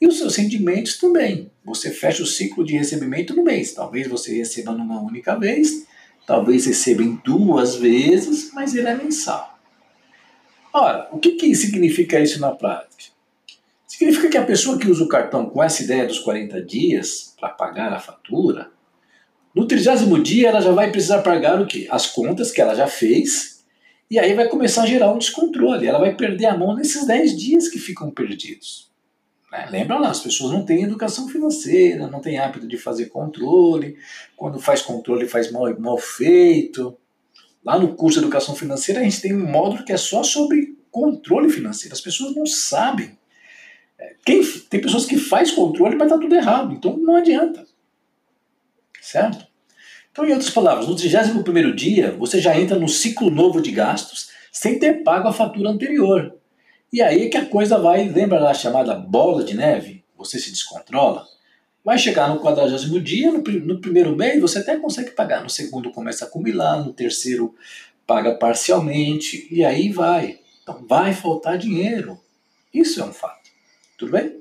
E 0.01 0.07
os 0.07 0.17
seus 0.17 0.35
rendimentos 0.35 0.97
também. 0.97 1.51
Você 1.63 1.91
fecha 1.91 2.23
o 2.23 2.25
ciclo 2.25 2.63
de 2.63 2.77
recebimento 2.77 3.35
no 3.35 3.43
mês. 3.43 3.73
Talvez 3.73 4.07
você 4.07 4.35
receba 4.35 4.71
numa 4.71 5.01
única 5.01 5.37
vez, 5.37 5.85
talvez 6.25 6.65
receba 6.65 7.03
em 7.03 7.19
duas 7.23 7.75
vezes, 7.75 8.51
mas 8.53 8.73
ele 8.73 8.87
é 8.87 8.95
mensal. 8.95 9.59
Ora, 10.71 11.09
o 11.11 11.19
que, 11.19 11.31
que 11.31 11.53
significa 11.53 12.19
isso 12.19 12.39
na 12.39 12.51
prática? 12.51 13.11
Significa 13.85 14.29
que 14.29 14.37
a 14.37 14.45
pessoa 14.45 14.77
que 14.77 14.89
usa 14.89 15.03
o 15.03 15.09
cartão 15.09 15.49
com 15.49 15.61
essa 15.61 15.83
ideia 15.83 16.05
dos 16.05 16.19
40 16.19 16.61
dias 16.61 17.35
para 17.37 17.49
pagar 17.49 17.91
a 17.91 17.99
fatura, 17.99 18.71
no 19.53 19.67
trigésimo 19.67 20.21
dia 20.21 20.49
ela 20.49 20.61
já 20.61 20.71
vai 20.71 20.91
precisar 20.91 21.21
pagar 21.21 21.59
o 21.59 21.65
quê? 21.65 21.87
As 21.89 22.05
contas 22.05 22.51
que 22.51 22.61
ela 22.61 22.75
já 22.75 22.87
fez, 22.87 23.58
e 24.09 24.17
aí 24.17 24.33
vai 24.33 24.47
começar 24.47 24.83
a 24.83 24.87
gerar 24.87 25.11
um 25.11 25.19
descontrole. 25.19 25.85
Ela 25.85 25.99
vai 25.99 26.15
perder 26.15 26.47
a 26.47 26.57
mão 26.57 26.75
nesses 26.75 27.05
10 27.05 27.37
dias 27.37 27.67
que 27.69 27.77
ficam 27.77 28.09
perdidos. 28.09 28.89
Né? 29.51 29.67
Lembra 29.69 29.99
lá, 29.99 30.09
as 30.09 30.19
pessoas 30.19 30.51
não 30.51 30.65
têm 30.65 30.83
educação 30.83 31.27
financeira, 31.27 32.07
não 32.07 32.19
têm 32.19 32.39
hábito 32.39 32.67
de 32.67 32.77
fazer 32.77 33.07
controle. 33.07 33.97
Quando 34.35 34.59
faz 34.59 34.81
controle, 34.81 35.27
faz 35.27 35.51
mal, 35.51 35.79
mal 35.79 35.97
feito. 35.97 36.97
Lá 37.63 37.77
no 37.77 37.95
curso 37.95 38.19
de 38.19 38.25
educação 38.25 38.55
financeira, 38.55 39.01
a 39.01 39.03
gente 39.03 39.21
tem 39.21 39.35
um 39.35 39.45
módulo 39.45 39.83
que 39.83 39.91
é 39.91 39.97
só 39.97 40.23
sobre 40.23 40.75
controle 40.89 41.49
financeiro. 41.49 41.93
As 41.93 42.01
pessoas 42.01 42.35
não 42.35 42.47
sabem. 42.47 43.17
É, 43.99 44.15
quem, 44.25 44.43
tem 44.69 44.81
pessoas 44.81 45.05
que 45.05 45.17
faz 45.17 45.51
controle, 45.51 45.95
mas 45.95 46.07
está 46.07 46.17
tudo 46.17 46.33
errado. 46.33 46.73
Então 46.73 46.97
não 46.97 47.15
adianta. 47.15 47.67
Certo? 49.01 49.48
Então, 50.11 50.25
em 50.25 50.31
outras 50.31 50.49
palavras, 50.49 50.87
no 50.87 50.95
31 50.95 51.75
dia, 51.75 52.11
você 52.17 52.39
já 52.39 52.59
entra 52.59 52.77
no 52.77 52.87
ciclo 52.87 53.29
novo 53.29 53.61
de 53.61 53.71
gastos 53.71 54.29
sem 54.51 54.79
ter 54.79 55.03
pago 55.03 55.27
a 55.27 55.33
fatura 55.33 55.69
anterior. 55.69 56.35
E 56.91 57.01
aí 57.01 57.29
que 57.29 57.37
a 57.37 57.45
coisa 57.45 57.77
vai, 57.77 58.07
lembra 58.09 58.39
da 58.39 58.53
chamada 58.53 58.95
bola 58.95 59.43
de 59.43 59.55
neve? 59.55 60.03
Você 60.17 60.39
se 60.39 60.49
descontrola. 60.49 61.25
Vai 61.85 61.97
chegar 61.97 62.27
no 62.27 62.41
quadragésimo 62.41 62.99
dia, 62.99 63.31
no, 63.31 63.39
no 63.41 63.79
primeiro 63.79 64.15
mês 64.15 64.41
você 64.41 64.59
até 64.59 64.75
consegue 64.77 65.11
pagar, 65.11 65.43
no 65.43 65.49
segundo 65.49 65.91
começa 65.91 66.25
a 66.25 66.27
acumular, 66.27 66.83
no 66.83 66.91
terceiro 66.91 67.55
paga 68.05 68.35
parcialmente, 68.35 69.47
e 69.51 69.63
aí 69.63 69.91
vai. 69.91 70.39
Então 70.63 70.83
vai 70.87 71.13
faltar 71.13 71.57
dinheiro. 71.57 72.19
Isso 72.73 72.99
é 72.99 73.05
um 73.05 73.13
fato. 73.13 73.49
Tudo 73.97 74.11
bem? 74.11 74.39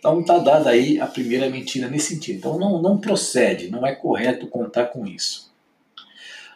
Então 0.00 0.20
está 0.20 0.38
dada 0.38 0.70
aí 0.70 0.98
a 0.98 1.06
primeira 1.06 1.48
mentira 1.50 1.88
nesse 1.88 2.14
sentido. 2.14 2.38
Então 2.38 2.58
não, 2.58 2.80
não 2.80 2.98
procede, 2.98 3.70
não 3.70 3.86
é 3.86 3.94
correto 3.94 4.48
contar 4.48 4.86
com 4.86 5.06
isso. 5.06 5.50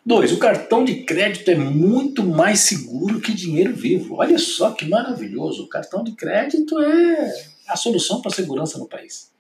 Dois, 0.05 0.33
o 0.33 0.39
cartão 0.39 0.85
de 0.85 1.05
crédito 1.05 1.51
é 1.51 1.55
muito 1.55 2.25
mais 2.25 2.61
seguro 2.61 3.21
que 3.21 3.33
dinheiro 3.33 3.75
vivo. 3.75 4.17
Olha 4.17 4.39
só 4.39 4.71
que 4.71 4.87
maravilhoso. 4.87 5.65
O 5.65 5.69
cartão 5.69 6.03
de 6.03 6.13
crédito 6.13 6.79
é 6.81 7.47
a 7.69 7.77
solução 7.77 8.21
para 8.21 8.31
a 8.31 8.35
segurança 8.35 8.79
no 8.79 8.87
país. 8.87 9.31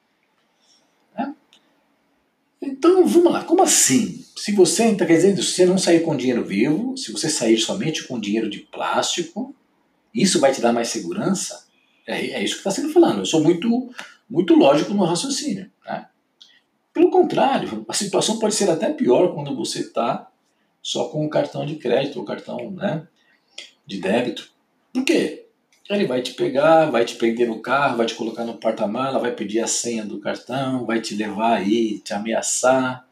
Né? 1.16 1.34
Então, 2.62 3.06
vamos 3.06 3.32
lá. 3.32 3.44
Como 3.44 3.62
assim? 3.62 4.24
Se 4.36 4.52
você, 4.52 4.84
está 4.84 5.06
quer 5.06 5.16
dizer, 5.16 5.36
se 5.36 5.52
você 5.52 5.66
não 5.66 5.78
sair 5.78 6.00
com 6.00 6.16
dinheiro 6.16 6.44
vivo, 6.44 6.96
se 6.96 7.10
você 7.10 7.28
sair 7.28 7.58
somente 7.58 8.06
com 8.06 8.20
dinheiro 8.20 8.48
de 8.48 8.60
plástico, 8.60 9.54
isso 10.14 10.40
vai 10.40 10.52
te 10.52 10.60
dar 10.60 10.72
mais 10.72 10.88
segurança? 10.88 11.63
É, 12.06 12.30
é 12.30 12.44
isso 12.44 12.54
que 12.54 12.60
está 12.60 12.70
sendo 12.70 12.92
falado. 12.92 13.18
Eu 13.18 13.26
sou 13.26 13.42
muito, 13.42 13.90
muito 14.28 14.54
lógico 14.54 14.92
no 14.92 15.04
raciocínio. 15.04 15.70
Né? 15.86 16.06
Pelo 16.92 17.10
contrário, 17.10 17.84
a 17.88 17.92
situação 17.92 18.38
pode 18.38 18.54
ser 18.54 18.70
até 18.70 18.92
pior 18.92 19.34
quando 19.34 19.56
você 19.56 19.80
está 19.80 20.30
só 20.82 21.08
com 21.08 21.24
o 21.24 21.30
cartão 21.30 21.64
de 21.64 21.76
crédito 21.76 22.18
ou 22.18 22.24
cartão 22.24 22.70
né, 22.70 23.06
de 23.86 24.00
débito. 24.00 24.50
Por 24.92 25.04
quê? 25.04 25.46
Ele 25.88 26.06
vai 26.06 26.22
te 26.22 26.32
pegar, 26.32 26.90
vai 26.90 27.04
te 27.04 27.16
prender 27.16 27.48
no 27.48 27.60
carro, 27.60 27.98
vai 27.98 28.06
te 28.06 28.14
colocar 28.14 28.44
no 28.44 28.54
porta-mala, 28.54 29.18
vai 29.18 29.32
pedir 29.32 29.60
a 29.60 29.66
senha 29.66 30.04
do 30.04 30.18
cartão, 30.18 30.86
vai 30.86 31.00
te 31.00 31.14
levar 31.14 31.58
aí, 31.58 31.98
te 31.98 32.14
ameaçar, 32.14 33.06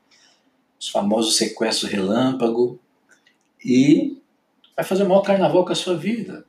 os 0.81 0.89
famosos 0.89 1.37
sequestros 1.37 1.91
relâmpago, 1.91 2.81
e 3.65 4.17
vai 4.75 4.85
fazer 4.85 5.03
o 5.03 5.09
maior 5.09 5.23
carnaval 5.23 5.65
com 5.65 5.73
a 5.73 5.77
sua 5.77 5.97
vida. 5.97 6.47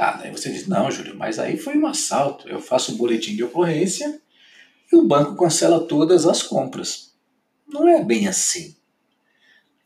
Ah, 0.00 0.12
daí 0.12 0.30
você 0.30 0.50
diz, 0.50 0.66
não, 0.66 0.90
Júlio, 0.90 1.14
mas 1.14 1.38
aí 1.38 1.58
foi 1.58 1.76
um 1.76 1.86
assalto. 1.86 2.48
Eu 2.48 2.58
faço 2.58 2.94
um 2.94 2.96
boletim 2.96 3.36
de 3.36 3.44
ocorrência 3.44 4.18
e 4.90 4.96
o 4.96 5.04
banco 5.04 5.36
cancela 5.36 5.86
todas 5.86 6.24
as 6.24 6.42
compras. 6.42 7.12
Não 7.68 7.86
é 7.86 8.02
bem 8.02 8.26
assim. 8.26 8.74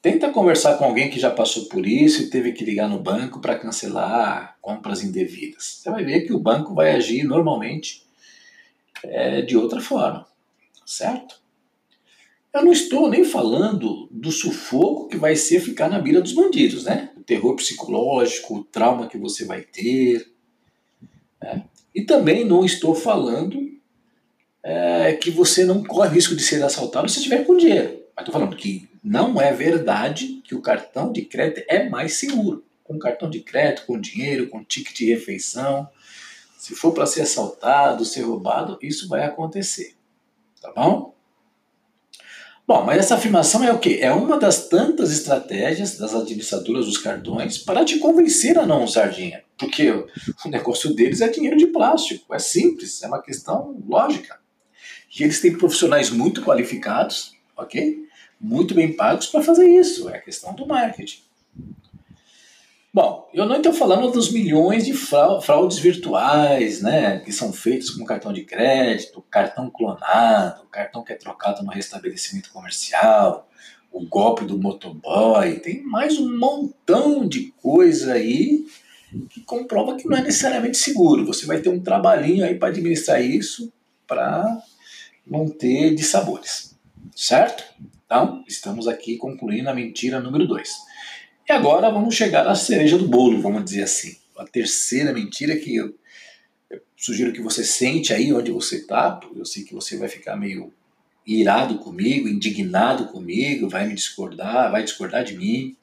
Tenta 0.01 0.31
conversar 0.31 0.79
com 0.79 0.85
alguém 0.85 1.11
que 1.11 1.19
já 1.19 1.33
passou 1.33 1.65
por 1.65 1.85
isso 1.85 2.23
e 2.23 2.31
teve 2.31 2.53
que 2.53 2.65
ligar 2.65 2.89
no 2.89 3.01
banco 3.01 3.41
para 3.41 3.59
cancelar 3.59 4.57
compras 4.63 5.03
indevidas. 5.03 5.81
Você 5.83 5.91
vai 5.91 6.05
ver 6.05 6.21
que 6.21 6.33
o 6.33 6.39
banco 6.39 6.75
vai 6.75 6.93
agir 6.95 7.25
normalmente 7.25 8.07
é, 9.03 9.43
de 9.43 9.57
outra 9.57 9.81
forma, 9.81 10.25
certo? 10.87 11.41
Eu 12.55 12.65
não 12.65 12.71
estou 12.71 13.11
nem 13.11 13.25
falando 13.25 14.09
do 14.13 14.31
sufoco 14.31 15.09
que 15.09 15.17
vai 15.17 15.35
ser 15.35 15.59
ficar 15.59 15.89
na 15.89 16.01
mira 16.01 16.21
dos 16.21 16.33
bandidos, 16.33 16.85
né? 16.85 17.11
O 17.17 17.21
terror 17.21 17.57
psicológico, 17.57 18.59
o 18.59 18.65
trauma 18.65 19.09
que 19.09 19.19
você 19.19 19.45
vai 19.45 19.63
ter. 19.63 20.25
Né? 21.43 21.65
E 21.93 22.03
também 22.03 22.45
não 22.45 22.65
estou 22.65 22.95
falando 22.95 23.61
é, 24.63 25.15
que 25.15 25.33
você 25.33 25.65
não 25.65 25.83
corre 25.83 26.15
risco 26.15 26.37
de 26.37 26.45
ser 26.45 26.63
assaltado 26.63 27.09
se 27.09 27.19
estiver 27.19 27.45
com 27.45 27.57
dinheiro. 27.57 28.05
Mas 28.15 28.25
estou 28.25 28.33
falando 28.33 28.57
que 28.57 28.89
não 29.03 29.41
é 29.41 29.53
verdade 29.53 30.41
que 30.45 30.55
o 30.55 30.63
cartão 30.63 31.11
de 31.11 31.23
crédito 31.23 31.67
é 31.69 31.89
mais 31.89 32.15
seguro. 32.15 32.65
Com 32.85 33.01
cartão 33.01 33.29
de 33.29 33.41
crédito, 33.41 33.85
com 33.85 34.01
dinheiro, 34.01 34.49
com 34.49 34.63
ticket 34.63 34.97
de 34.97 35.07
refeição, 35.07 35.89
se 36.57 36.73
for 36.77 36.93
para 36.93 37.07
ser 37.07 37.23
assaltado, 37.23 38.05
ser 38.05 38.23
roubado, 38.23 38.79
isso 38.81 39.09
vai 39.09 39.25
acontecer. 39.25 39.97
Tá 40.63 40.73
bom? 40.73 41.14
Bom, 42.67 42.83
mas 42.85 42.99
essa 42.99 43.17
afirmação 43.17 43.63
é 43.63 43.73
o 43.73 43.79
quê? 43.79 43.99
É 44.01 44.11
uma 44.11 44.39
das 44.39 44.69
tantas 44.69 45.13
estratégias 45.13 45.99
das 45.99 46.15
administradoras 46.15 46.87
dos 46.87 46.99
cartões 46.99 47.59
para 47.59 47.85
te 47.85 47.99
convencer 47.99 48.59
a 48.59 48.65
não 48.65 48.85
usar 48.85 49.09
dinheiro. 49.09 49.43
Porque 49.59 49.91
o 49.91 50.49
negócio 50.49 50.95
deles 50.95 51.21
é 51.21 51.29
dinheiro 51.29 51.57
de 51.57 51.67
plástico. 51.67 52.35
É 52.35 52.39
simples, 52.39 53.03
é 53.03 53.07
uma 53.07 53.23
questão 53.23 53.77
lógica. 53.87 54.39
E 55.19 55.23
eles 55.23 55.41
têm 55.41 55.57
profissionais 55.57 56.11
muito 56.11 56.43
qualificados, 56.43 57.35
ok? 57.57 58.05
muito 58.45 58.75
bem 58.75 58.93
pagos 58.93 59.27
para 59.27 59.43
fazer 59.43 59.67
isso. 59.69 60.09
É 60.09 60.19
a 60.19 60.21
questão 60.21 60.55
do 60.55 60.67
marketing. 60.67 61.23
Bom, 62.95 63.29
eu 63.35 63.45
não 63.45 63.57
estou 63.57 63.73
falando 63.73 64.09
dos 64.13 64.31
milhões 64.31 64.85
de 64.85 64.95
fraudes 64.95 65.81
virtuais, 65.81 66.81
né, 66.81 67.19
que 67.19 67.33
são 67.33 67.53
feitas 67.53 67.91
com 67.91 68.05
cartão 68.05 68.33
de 68.33 68.45
crédito, 68.45 69.21
cartão 69.29 69.69
clonado, 69.69 70.65
cartão 70.71 71.03
que 71.03 71.13
é 71.13 71.17
trocado 71.17 71.65
no 71.65 71.73
restabelecimento 71.73 72.53
comercial, 72.53 73.49
o 73.91 74.07
golpe 74.07 74.45
do 74.45 74.57
motoboy, 74.57 75.59
tem 75.59 75.83
mais 75.83 76.21
um 76.21 76.39
montão 76.39 77.27
de 77.27 77.53
coisa 77.61 78.13
aí 78.13 78.65
que 79.29 79.41
comprova 79.41 79.97
que 79.97 80.09
não 80.09 80.17
é 80.17 80.23
necessariamente 80.23 80.77
seguro. 80.77 81.27
Você 81.27 81.47
vai 81.47 81.61
ter 81.61 81.71
um 81.71 81.81
trabalhinho 81.81 82.45
aí 82.45 82.55
para 82.55 82.69
administrar 82.69 83.21
isso 83.21 83.73
para 84.07 84.63
não 85.27 85.49
ter 85.49 85.97
dissabores, 85.97 86.79
certo? 87.13 87.65
Então, 88.07 88.45
estamos 88.47 88.87
aqui 88.87 89.17
concluindo 89.17 89.69
a 89.69 89.75
mentira 89.75 90.21
número 90.21 90.47
2. 90.47 90.95
E 91.49 91.53
agora 91.53 91.91
vamos 91.91 92.15
chegar 92.15 92.47
à 92.47 92.55
cereja 92.55 92.97
do 92.97 93.07
bolo, 93.07 93.41
vamos 93.41 93.65
dizer 93.65 93.83
assim. 93.83 94.17
A 94.37 94.45
terceira 94.45 95.13
mentira 95.13 95.57
que 95.57 95.77
eu, 95.77 95.95
sugiro 96.97 97.33
que 97.33 97.43
você 97.43 97.63
sente 97.63 98.15
aí 98.15 98.33
onde 98.33 98.51
você 98.51 98.77
está. 98.77 99.21
Eu 99.37 99.45
sei 99.45 99.63
que 99.63 99.75
você 99.75 99.99
vai 99.99 100.09
ficar 100.09 100.37
meio 100.37 100.73
irado 101.27 101.79
comigo, 101.79 102.29
indignado 102.29 103.07
comigo, 103.09 103.69
vai 103.69 103.87
me 103.87 103.95
discordar, 103.95 104.71
vai 104.71 104.83
discordar 104.83 105.23
de 105.23 105.37
mim. 105.37 105.77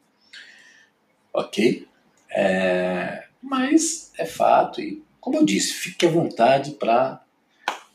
Ok? 1.31 1.87
É, 2.31 3.25
mas 3.41 4.11
é 4.17 4.25
fato 4.25 4.81
e 4.81 5.03
Como 5.19 5.37
eu 5.37 5.45
disse, 5.45 5.73
fique 5.73 6.05
à 6.05 6.09
vontade 6.09 6.71
para 6.71 7.21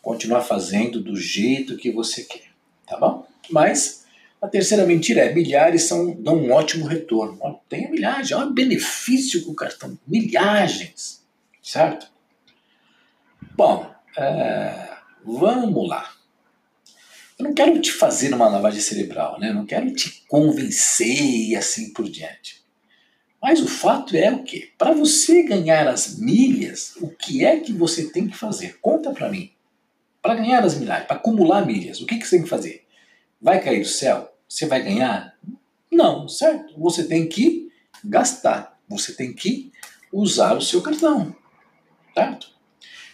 continuar 0.01 0.43
fazendo 0.43 1.01
do 1.01 1.17
jeito 1.17 1.77
que 1.77 1.91
você 1.91 2.23
quer, 2.23 2.51
tá 2.87 2.97
bom? 2.97 3.27
Mas 3.51 4.06
a 4.41 4.49
terceira 4.49 4.87
mentira 4.87 5.23
é 5.23 5.35
milhares 5.35 5.85
são, 5.85 6.15
dão 6.21 6.37
um 6.37 6.53
ótimo 6.53 6.87
retorno. 6.87 7.61
Tem 7.69 7.91
milhagem, 7.91 8.37
é 8.37 8.41
um 8.41 8.53
benefício 8.53 9.45
com 9.45 9.53
o 9.53 9.57
cartão. 9.57 9.99
Milhagens, 10.07 11.23
certo? 11.63 12.07
Bom, 13.57 13.91
é, 14.17 14.89
vamos 15.25 15.89
lá. 15.89 16.13
Eu 17.39 17.47
não 17.47 17.55
quero 17.55 17.81
te 17.81 17.93
fazer 17.93 18.33
uma 18.35 18.49
lavagem 18.49 18.81
cerebral, 18.81 19.39
né? 19.39 19.51
Eu 19.51 19.55
não 19.55 19.67
quero 19.67 19.93
te 19.93 20.23
convencer 20.27 21.21
e 21.21 21.57
assim 21.57 21.93
por 21.93 22.09
diante. 22.09 22.65
Mas 23.43 23.61
o 23.61 23.69
fato 23.69 24.17
é 24.17 24.31
o 24.31 24.43
quê? 24.43 24.71
Para 24.79 24.93
você 24.93 25.43
ganhar 25.43 25.87
as 25.87 26.19
milhas, 26.19 26.95
o 27.01 27.09
que 27.09 27.45
é 27.45 27.61
que 27.61 27.73
você 27.73 28.11
tem 28.11 28.27
que 28.27 28.37
fazer? 28.37 28.79
Conta 28.81 29.11
para 29.11 29.29
mim. 29.29 29.51
Para 30.23 30.35
ganhar 30.35 30.65
as 30.65 30.79
milhas, 30.79 31.05
para 31.05 31.17
acumular 31.17 31.67
milhas, 31.67 32.01
o 32.01 32.07
que, 32.07 32.17
que 32.17 32.27
você 32.27 32.37
tem 32.37 32.45
que 32.45 32.49
fazer? 32.49 32.86
Vai 33.47 33.63
cair 33.63 33.79
do 33.83 33.87
céu? 33.87 34.29
Você 34.49 34.67
vai 34.67 34.83
ganhar? 34.83 35.39
Não, 35.89 36.29
certo? 36.29 36.75
Você 36.81 37.05
tem 37.05 37.29
que 37.29 37.71
gastar. 38.05 38.77
Você 38.89 39.13
tem 39.13 39.33
que 39.33 39.71
usar 40.13 40.55
o 40.55 40.61
seu 40.61 40.83
cartão. 40.83 41.33
Certo? 42.13 42.49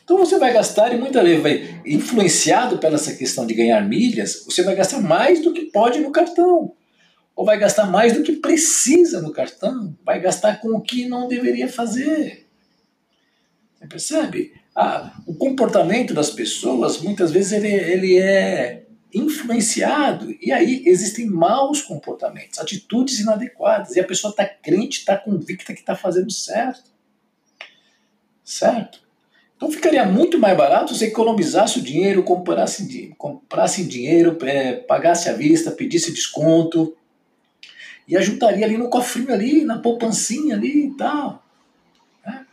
Então 0.03 0.17
você 0.17 0.39
vai 0.39 0.51
gastar 0.51 0.91
e 0.91 0.97
muitas 0.97 1.23
vezes 1.23 1.43
vai, 1.43 1.83
influenciado 1.85 2.79
pela 2.79 2.95
essa 2.95 3.15
questão 3.15 3.47
de 3.47 3.53
ganhar 3.53 3.87
milhas, 3.87 4.43
você 4.47 4.63
vai 4.63 4.75
gastar 4.75 5.03
mais 5.03 5.43
do 5.43 5.53
que 5.53 5.67
pode 5.67 6.01
no 6.01 6.11
cartão. 6.11 6.73
Ou 7.37 7.45
vai 7.45 7.59
gastar 7.59 7.85
mais 7.85 8.15
do 8.15 8.23
que 8.23 8.33
precisa 8.33 9.21
no 9.21 9.35
cartão. 9.35 9.95
Vai 10.03 10.19
gastar 10.19 10.63
com 10.63 10.71
o 10.71 10.81
que 10.81 11.07
não 11.07 11.29
deveria 11.29 11.69
fazer. 11.69 12.47
Você 13.75 13.87
percebe? 13.87 14.55
Ah, 14.75 15.13
o 15.27 15.35
comportamento 15.35 16.15
das 16.15 16.31
pessoas, 16.31 17.03
muitas 17.03 17.31
vezes, 17.31 17.53
ele, 17.53 17.69
ele 17.69 18.19
é 18.19 18.83
influenciado. 19.13 20.35
E 20.41 20.53
aí 20.53 20.83
existem 20.87 21.27
maus 21.27 21.83
comportamentos, 21.83 22.59
atitudes 22.59 23.21
inadequadas. 23.21 23.97
E 23.97 24.01
a 24.01 24.05
pessoa 24.05 24.31
está 24.31 24.45
crente, 24.45 25.01
está 25.01 25.17
convicta 25.17 25.75
que 25.75 25.81
está 25.81 25.95
fazendo 25.95 26.31
certo. 26.31 26.91
Certo? 28.45 29.01
Então 29.57 29.71
ficaria 29.71 30.05
muito 30.05 30.41
mais 30.41 30.57
barato 30.57 30.93
você 30.93 31.07
economizasse 31.07 31.79
o 31.79 31.83
dinheiro, 31.83 32.25
comprasse, 32.25 33.15
comprasse 33.17 33.85
dinheiro, 33.85 34.37
é, 34.43 34.73
pagasse 34.73 35.29
à 35.29 35.35
vista, 35.35 35.71
pedisse 35.71 36.13
desconto 36.13 36.97
e 38.09 38.17
ajudaria 38.17 38.67
ali 38.67 38.77
no 38.77 38.91
cofrinho 38.91 39.33
ali, 39.33 39.65
na 39.65 39.79
poupancinha 39.79 40.57
ali 40.57 40.87
e 40.87 40.97
tal. 40.97 41.45
Né? 42.27 42.45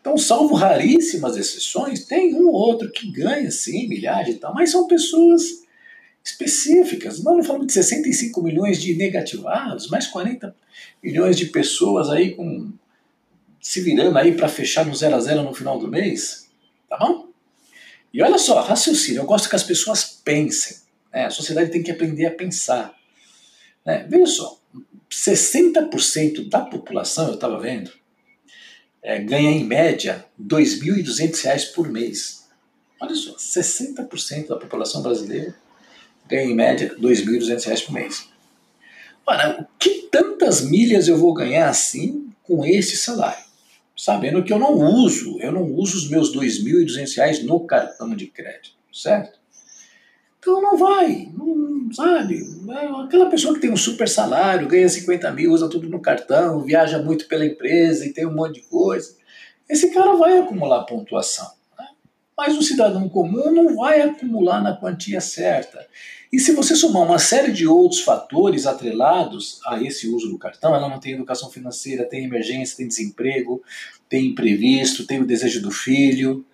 Então, 0.00 0.16
salvo 0.16 0.54
raríssimas 0.54 1.36
exceções, 1.36 2.06
tem 2.06 2.34
um 2.34 2.46
ou 2.46 2.54
outro 2.54 2.90
que 2.90 3.10
ganha 3.12 3.50
sim 3.50 3.86
milhares 3.86 4.36
e 4.36 4.38
tal, 4.38 4.54
mas 4.54 4.70
são 4.70 4.86
pessoas 4.86 5.42
específicas. 6.24 7.22
Nós 7.22 7.36
não 7.36 7.44
falamos 7.44 7.66
de 7.66 7.72
65 7.72 8.42
milhões 8.42 8.80
de 8.80 8.94
negativados, 8.94 9.88
mais 9.88 10.06
40 10.06 10.54
milhões 11.02 11.36
de 11.36 11.46
pessoas 11.46 12.10
aí 12.10 12.34
com 12.34 12.72
se 13.60 13.80
virando 13.80 14.16
aí 14.16 14.34
para 14.34 14.48
fechar 14.48 14.86
no 14.86 14.94
zero 14.94 15.16
a 15.16 15.20
zero 15.20 15.42
no 15.42 15.54
final 15.54 15.78
do 15.78 15.86
mês, 15.86 16.48
tá 16.88 16.96
bom? 16.96 17.28
E 18.12 18.22
olha 18.22 18.38
só, 18.38 18.60
raciocínio, 18.62 19.20
eu 19.20 19.26
gosto 19.26 19.48
que 19.48 19.56
as 19.56 19.62
pessoas 19.62 20.04
pensem. 20.04 20.78
Né? 21.12 21.26
A 21.26 21.30
sociedade 21.30 21.70
tem 21.70 21.82
que 21.82 21.90
aprender 21.90 22.26
a 22.26 22.30
pensar. 22.30 22.94
Né? 23.84 24.06
Veja 24.08 24.26
só, 24.26 24.58
60% 25.10 26.48
da 26.48 26.60
população, 26.60 27.28
eu 27.28 27.34
estava 27.34 27.60
vendo, 27.60 27.92
é, 29.02 29.18
ganha 29.18 29.50
em 29.50 29.64
média 29.64 30.24
R$ 30.38 30.44
2.200 30.44 31.72
por 31.72 31.88
mês. 31.88 32.48
Olha 32.98 33.14
só, 33.14 33.36
60% 33.36 34.48
da 34.48 34.56
população 34.56 35.02
brasileira 35.02 35.54
ganha 36.30 36.50
em 36.50 36.54
média 36.54 36.88
R$ 36.88 37.00
2.200 37.00 37.84
por 37.84 37.92
mês. 37.92 38.28
Ora, 39.26 39.68
que 39.78 40.08
tantas 40.10 40.62
milhas 40.62 41.08
eu 41.08 41.16
vou 41.16 41.34
ganhar 41.34 41.68
assim 41.68 42.30
com 42.42 42.64
esse 42.64 42.96
salário? 42.96 43.44
Sabendo 43.96 44.42
que 44.42 44.52
eu 44.52 44.58
não 44.58 44.72
uso, 44.74 45.38
eu 45.40 45.52
não 45.52 45.64
uso 45.74 45.98
os 45.98 46.08
meus 46.08 46.34
R$ 46.34 46.40
2.200 46.40 47.44
no 47.44 47.60
cartão 47.60 48.14
de 48.14 48.26
crédito, 48.26 48.76
certo? 48.92 49.38
Então 50.38 50.62
não 50.62 50.76
vai, 50.78 51.28
não, 51.36 51.92
sabe? 51.92 52.42
Aquela 53.04 53.28
pessoa 53.28 53.52
que 53.52 53.60
tem 53.60 53.70
um 53.70 53.76
super 53.76 54.08
salário, 54.08 54.66
ganha 54.66 54.88
50 54.88 55.30
mil, 55.32 55.52
usa 55.52 55.68
tudo 55.68 55.86
no 55.88 56.00
cartão, 56.00 56.62
viaja 56.62 56.98
muito 56.98 57.28
pela 57.28 57.44
empresa 57.44 58.06
e 58.06 58.12
tem 58.12 58.26
um 58.26 58.34
monte 58.34 58.54
de 58.54 58.62
coisa. 58.62 59.14
Esse 59.68 59.90
cara 59.92 60.16
vai 60.16 60.38
acumular 60.38 60.84
pontuação. 60.84 61.59
Mas 62.36 62.56
o 62.56 62.62
cidadão 62.62 63.08
comum 63.08 63.52
não 63.52 63.76
vai 63.76 64.00
acumular 64.00 64.62
na 64.62 64.76
quantia 64.76 65.20
certa. 65.20 65.86
E 66.32 66.38
se 66.38 66.52
você 66.52 66.76
somar 66.76 67.02
uma 67.02 67.18
série 67.18 67.52
de 67.52 67.66
outros 67.66 68.00
fatores 68.00 68.66
atrelados 68.66 69.60
a 69.66 69.82
esse 69.82 70.08
uso 70.08 70.28
do 70.28 70.38
cartão, 70.38 70.74
ela 70.74 70.88
não 70.88 71.00
tem 71.00 71.12
educação 71.12 71.50
financeira, 71.50 72.04
tem 72.04 72.24
emergência, 72.24 72.76
tem 72.76 72.88
desemprego, 72.88 73.62
tem 74.08 74.28
imprevisto, 74.28 75.06
tem 75.06 75.20
o 75.20 75.26
desejo 75.26 75.60
do 75.60 75.70
filho, 75.70 76.44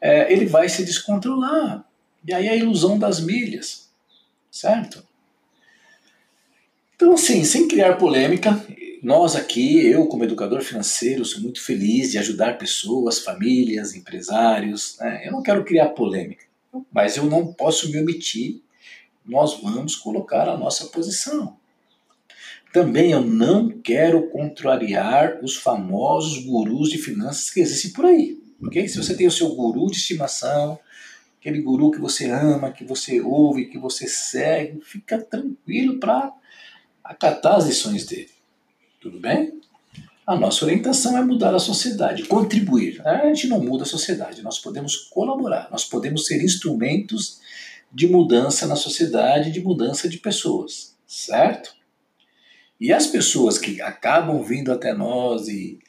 é, 0.00 0.32
ele 0.32 0.46
vai 0.46 0.68
se 0.68 0.84
descontrolar. 0.84 1.84
E 2.26 2.32
aí 2.32 2.48
a 2.48 2.56
ilusão 2.56 2.98
das 2.98 3.20
milhas, 3.20 3.90
certo? 4.50 5.06
Então, 6.96 7.14
assim, 7.14 7.44
sem 7.44 7.68
criar 7.68 7.94
polêmica, 7.94 8.64
nós 9.02 9.34
aqui, 9.34 9.84
eu 9.84 10.06
como 10.06 10.22
educador 10.22 10.62
financeiro, 10.62 11.24
sou 11.24 11.42
muito 11.42 11.60
feliz 11.60 12.12
de 12.12 12.18
ajudar 12.18 12.56
pessoas, 12.56 13.18
famílias, 13.18 13.96
empresários. 13.96 14.96
Né? 15.00 15.26
Eu 15.26 15.32
não 15.32 15.42
quero 15.42 15.64
criar 15.64 15.88
polêmica, 15.88 16.44
mas 16.92 17.16
eu 17.16 17.24
não 17.24 17.52
posso 17.52 17.90
me 17.90 17.98
omitir. 17.98 18.62
Nós 19.26 19.60
vamos 19.60 19.96
colocar 19.96 20.48
a 20.48 20.56
nossa 20.56 20.86
posição. 20.86 21.56
Também 22.72 23.10
eu 23.10 23.20
não 23.20 23.70
quero 23.70 24.30
contrariar 24.30 25.40
os 25.42 25.56
famosos 25.56 26.44
gurus 26.44 26.88
de 26.88 26.98
finanças 26.98 27.50
que 27.50 27.58
existem 27.58 27.90
por 27.90 28.06
aí. 28.06 28.40
Okay? 28.62 28.86
Se 28.86 28.98
você 28.98 29.16
tem 29.16 29.26
o 29.26 29.32
seu 29.32 29.52
guru 29.56 29.86
de 29.86 29.96
estimação, 29.96 30.78
aquele 31.40 31.60
guru 31.60 31.90
que 31.90 31.98
você 31.98 32.30
ama, 32.30 32.70
que 32.70 32.84
você 32.84 33.20
ouve, 33.20 33.66
que 33.66 33.78
você 33.78 34.06
segue, 34.06 34.80
fica 34.80 35.20
tranquilo 35.20 35.98
para 35.98 36.32
acatar 37.02 37.56
as 37.56 37.66
lições 37.66 38.06
dele. 38.06 38.30
Tudo 39.02 39.18
bem? 39.18 39.60
A 40.24 40.36
nossa 40.36 40.64
orientação 40.64 41.18
é 41.18 41.24
mudar 41.24 41.52
a 41.52 41.58
sociedade, 41.58 42.22
contribuir. 42.26 43.04
A 43.04 43.26
gente 43.26 43.48
não 43.48 43.60
muda 43.60 43.82
a 43.82 43.86
sociedade, 43.86 44.42
nós 44.42 44.60
podemos 44.60 44.96
colaborar, 44.96 45.68
nós 45.72 45.84
podemos 45.84 46.24
ser 46.24 46.40
instrumentos 46.40 47.40
de 47.92 48.06
mudança 48.06 48.64
na 48.64 48.76
sociedade, 48.76 49.50
de 49.50 49.60
mudança 49.60 50.08
de 50.08 50.18
pessoas, 50.18 50.96
certo? 51.04 51.74
E 52.80 52.92
as 52.92 53.08
pessoas 53.08 53.58
que 53.58 53.82
acabam 53.82 54.40
vindo 54.40 54.70
até 54.70 54.94
nós 54.94 55.48
e 55.48 55.80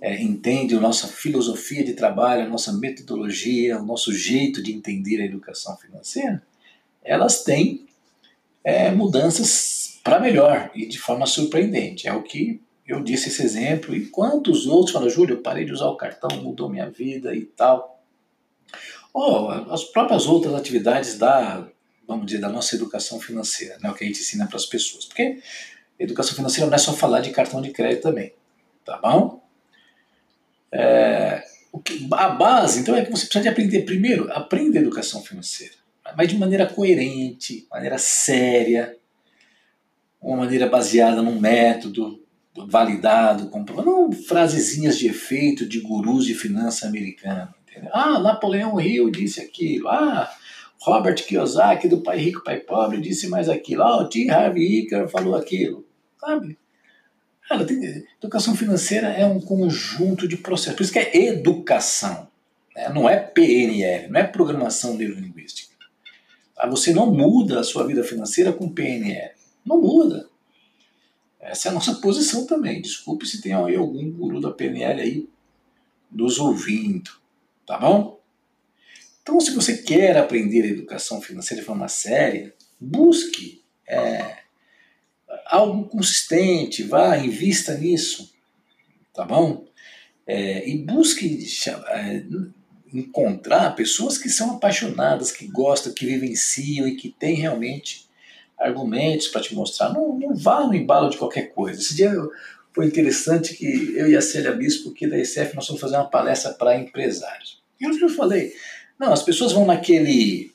é, 0.00 0.22
entende 0.22 0.76
a 0.76 0.80
nossa 0.80 1.08
filosofia 1.08 1.84
de 1.84 1.94
trabalho, 1.94 2.44
a 2.44 2.48
nossa 2.48 2.72
metodologia, 2.72 3.80
o 3.80 3.84
nosso 3.84 4.12
jeito 4.12 4.62
de 4.62 4.72
entender 4.72 5.20
a 5.20 5.26
educação 5.26 5.76
financeira, 5.76 6.40
elas 7.02 7.42
têm 7.42 7.86
é, 8.64 8.90
mudanças 8.90 10.00
para 10.02 10.20
melhor 10.20 10.70
e 10.74 10.86
de 10.86 10.98
forma 10.98 11.26
surpreendente. 11.26 12.08
É 12.08 12.12
o 12.12 12.22
que 12.22 12.60
eu 12.86 13.02
disse 13.02 13.28
esse 13.28 13.42
exemplo. 13.42 13.94
E 13.94 14.06
quantos 14.06 14.66
outros 14.66 14.92
falam, 14.92 15.08
Júlio, 15.08 15.36
eu 15.36 15.42
parei 15.42 15.64
de 15.64 15.72
usar 15.72 15.86
o 15.86 15.96
cartão, 15.96 16.30
mudou 16.42 16.68
minha 16.68 16.90
vida 16.90 17.34
e 17.34 17.44
tal. 17.44 18.02
Ou 19.12 19.50
as 19.50 19.84
próprias 19.84 20.26
outras 20.26 20.54
atividades 20.54 21.18
da, 21.18 21.68
vamos 22.06 22.26
dizer, 22.26 22.40
da 22.40 22.48
nossa 22.48 22.74
educação 22.74 23.20
financeira, 23.20 23.78
né, 23.80 23.90
o 23.90 23.94
que 23.94 24.04
a 24.04 24.06
gente 24.06 24.20
ensina 24.20 24.46
para 24.46 24.56
as 24.56 24.66
pessoas. 24.66 25.04
Porque 25.04 25.40
educação 25.98 26.34
financeira 26.34 26.66
não 26.66 26.74
é 26.74 26.78
só 26.78 26.92
falar 26.92 27.20
de 27.20 27.30
cartão 27.30 27.60
de 27.60 27.70
crédito 27.70 28.02
também, 28.02 28.32
tá 28.84 28.98
bom? 28.98 29.42
É, 30.72 31.44
a 32.12 32.28
base, 32.30 32.80
então, 32.80 32.96
é 32.96 33.04
que 33.04 33.10
você 33.10 33.24
precisa 33.24 33.42
de 33.42 33.48
aprender 33.48 33.82
primeiro, 33.82 34.30
aprenda 34.32 34.78
educação 34.78 35.22
financeira, 35.22 35.74
mas 36.16 36.28
de 36.28 36.36
maneira 36.36 36.66
coerente, 36.66 37.66
maneira 37.70 37.98
séria, 37.98 38.96
uma 40.20 40.38
maneira 40.38 40.68
baseada 40.68 41.22
num 41.22 41.38
método 41.38 42.22
validado, 42.68 43.48
comprovado, 43.48 43.90
não 43.90 44.12
frasezinhas 44.12 44.98
de 44.98 45.08
efeito 45.08 45.66
de 45.66 45.80
gurus 45.80 46.26
de 46.26 46.34
finança 46.34 46.86
americano. 46.86 47.52
Entendeu? 47.68 47.90
Ah, 47.92 48.18
Napoleão 48.18 48.80
Hill 48.80 49.10
disse 49.10 49.40
aquilo. 49.40 49.88
Ah, 49.88 50.30
Robert 50.80 51.14
Kiyosaki 51.24 51.88
do 51.88 52.02
Pai 52.02 52.18
Rico, 52.18 52.44
Pai 52.44 52.58
Pobre 52.58 53.00
disse 53.00 53.28
mais 53.28 53.48
aquilo. 53.48 53.82
Ah, 53.82 54.02
o 54.02 54.08
T. 54.08 54.28
Harvey 54.30 54.80
Eker 54.80 55.08
falou 55.08 55.34
aquilo. 55.34 55.86
Sabe? 56.20 56.58
Cara, 57.48 57.64
tem, 57.64 58.04
educação 58.18 58.54
financeira 58.54 59.08
é 59.08 59.24
um 59.24 59.40
conjunto 59.40 60.28
de 60.28 60.36
processos. 60.36 60.76
Por 60.76 60.82
isso 60.82 60.92
que 60.92 60.98
é 60.98 61.26
educação. 61.28 62.28
Né? 62.76 62.88
Não 62.90 63.08
é 63.08 63.16
PNL, 63.16 64.08
não 64.08 64.20
é 64.20 64.24
programação 64.24 64.94
neurolinguística. 64.94 65.71
Ah, 66.62 66.68
você 66.68 66.94
não 66.94 67.12
muda 67.12 67.58
a 67.58 67.64
sua 67.64 67.84
vida 67.84 68.04
financeira 68.04 68.52
com 68.52 68.68
PNL. 68.68 69.32
Não 69.66 69.80
muda. 69.80 70.30
Essa 71.40 71.66
é 71.66 71.70
a 71.72 71.74
nossa 71.74 71.96
posição 71.96 72.46
também. 72.46 72.80
Desculpe 72.80 73.26
se 73.26 73.42
tem 73.42 73.52
aí 73.52 73.74
algum 73.74 74.08
guru 74.12 74.40
da 74.40 74.52
PNL 74.52 75.00
aí 75.00 75.28
nos 76.08 76.38
ouvindo. 76.38 77.10
Tá 77.66 77.76
bom? 77.76 78.22
Então, 79.20 79.40
se 79.40 79.50
você 79.50 79.78
quer 79.78 80.16
aprender 80.16 80.62
a 80.62 80.68
educação 80.68 81.20
financeira 81.20 81.60
de 81.60 81.66
forma 81.66 81.88
séria, 81.88 82.54
busque 82.78 83.60
é, 83.88 84.36
algo 85.46 85.88
consistente, 85.88 86.84
vá, 86.84 87.18
invista 87.18 87.76
nisso, 87.76 88.32
tá 89.12 89.24
bom? 89.24 89.66
É, 90.24 90.68
e 90.68 90.78
busque 90.78 91.44
é, 91.88 92.22
encontrar 92.92 93.74
pessoas 93.74 94.18
que 94.18 94.28
são 94.28 94.52
apaixonadas, 94.52 95.30
que 95.30 95.46
gostam, 95.46 95.92
que 95.92 96.06
vivenciam 96.06 96.86
e 96.86 96.96
que 96.96 97.08
têm 97.08 97.34
realmente 97.34 98.06
argumentos 98.58 99.28
para 99.28 99.40
te 99.40 99.54
mostrar. 99.54 99.92
Não, 99.92 100.18
não 100.18 100.34
vá 100.34 100.66
no 100.66 100.74
embalo 100.74 101.10
de 101.10 101.16
qualquer 101.16 101.52
coisa. 101.52 101.80
Esse 101.80 101.96
dia 101.96 102.12
foi 102.72 102.86
interessante 102.86 103.54
que 103.54 103.94
eu 103.96 104.08
e 104.08 104.16
a 104.16 104.20
Célia 104.20 104.52
Bispo 104.52 104.90
aqui 104.90 105.06
da 105.06 105.18
ECF 105.18 105.54
nós 105.54 105.66
fomos 105.66 105.80
fazer 105.80 105.96
uma 105.96 106.08
palestra 106.08 106.52
para 106.52 106.76
empresários. 106.76 107.62
E 107.80 107.84
eu 107.84 108.08
falei, 108.08 108.54
não, 108.98 109.12
as 109.12 109.22
pessoas 109.22 109.52
vão 109.52 109.66
naquele 109.66 110.52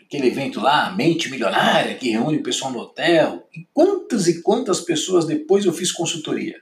aquele 0.00 0.28
evento 0.28 0.60
lá, 0.60 0.94
Mente 0.94 1.28
Milionária, 1.28 1.96
que 1.96 2.10
reúne 2.10 2.38
o 2.38 2.42
pessoal 2.42 2.70
no 2.70 2.78
hotel. 2.78 3.48
E 3.52 3.66
quantas 3.74 4.28
e 4.28 4.40
quantas 4.40 4.80
pessoas 4.80 5.24
depois 5.24 5.64
eu 5.64 5.72
fiz 5.72 5.90
consultoria? 5.90 6.60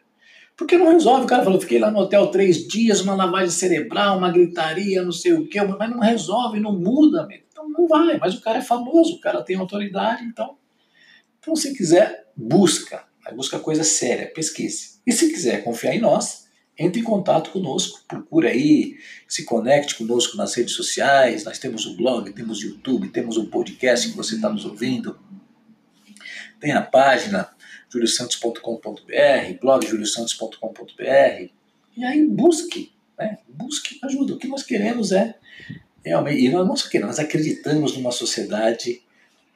Porque 0.56 0.78
não 0.78 0.92
resolve. 0.92 1.24
O 1.24 1.28
cara 1.28 1.44
falou, 1.44 1.60
fiquei 1.60 1.78
lá 1.78 1.90
no 1.90 1.98
hotel 1.98 2.28
três 2.28 2.66
dias, 2.66 3.00
uma 3.00 3.14
lavagem 3.14 3.50
cerebral, 3.50 4.18
uma 4.18 4.30
gritaria, 4.30 5.02
não 5.02 5.12
sei 5.12 5.32
o 5.32 5.48
quê, 5.48 5.60
mas 5.62 5.90
não 5.90 6.00
resolve, 6.00 6.60
não 6.60 6.72
muda. 6.72 7.26
Então 7.50 7.68
não 7.68 7.88
vai. 7.88 8.18
Mas 8.18 8.34
o 8.34 8.40
cara 8.40 8.58
é 8.58 8.62
famoso, 8.62 9.16
o 9.16 9.20
cara 9.20 9.42
tem 9.42 9.56
autoridade, 9.56 10.24
então. 10.24 10.56
Então, 11.38 11.54
se 11.56 11.76
quiser, 11.76 12.26
busca. 12.36 13.04
Busca 13.34 13.58
coisa 13.58 13.82
séria, 13.82 14.30
pesquise. 14.32 15.00
E 15.06 15.12
se 15.12 15.30
quiser 15.30 15.64
confiar 15.64 15.94
em 15.94 16.00
nós, 16.00 16.44
entre 16.78 17.00
em 17.00 17.04
contato 17.04 17.50
conosco, 17.50 18.02
procura 18.06 18.48
aí, 18.48 18.96
se 19.28 19.44
conecte 19.44 19.94
conosco 19.94 20.36
nas 20.36 20.54
redes 20.54 20.74
sociais, 20.74 21.44
nós 21.44 21.58
temos 21.58 21.86
o 21.86 21.96
blog, 21.96 22.32
temos 22.32 22.60
o 22.60 22.66
YouTube, 22.66 23.08
temos 23.08 23.36
o 23.36 23.46
podcast 23.46 24.10
que 24.10 24.16
você 24.16 24.36
está 24.36 24.50
nos 24.50 24.64
ouvindo, 24.64 25.18
tem 26.60 26.72
a 26.72 26.82
página 26.82 27.53
juliosantos.com.br, 27.94 29.58
blog 29.60 29.86
juliosantos.com.br, 29.86 31.48
e 31.96 32.04
aí 32.04 32.26
busque, 32.26 32.92
né? 33.18 33.38
busque 33.48 33.98
ajuda. 34.02 34.34
O 34.34 34.38
que 34.38 34.48
nós 34.48 34.64
queremos 34.64 35.12
é 35.12 35.36
realmente, 36.04 36.44
e 36.44 36.48
nós 36.50 36.66
não 36.66 36.76
só 36.76 36.88
queremos, 36.88 37.16
nós 37.16 37.24
acreditamos 37.24 37.96
numa 37.96 38.10
sociedade 38.10 39.02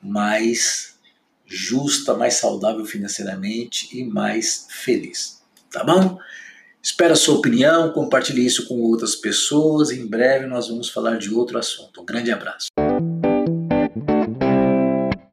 mais 0.01 0.97
justa, 1.45 2.15
mais 2.15 2.35
saudável 2.35 2.85
financeiramente 2.85 3.89
e 3.99 4.05
mais 4.05 4.67
feliz. 4.71 5.43
Tá 5.71 5.83
bom? 5.83 6.19
Espero 6.81 7.13
a 7.13 7.17
sua 7.17 7.37
opinião, 7.37 7.93
compartilhe 7.93 8.47
isso 8.47 8.69
com 8.69 8.81
outras 8.81 9.17
pessoas. 9.17 9.91
Em 9.91 10.07
breve 10.07 10.47
nós 10.47 10.69
vamos 10.69 10.89
falar 10.89 11.19
de 11.19 11.33
outro 11.35 11.59
assunto. 11.59 12.01
Um 12.01 12.05
grande 12.05 12.31
abraço. 12.31 12.69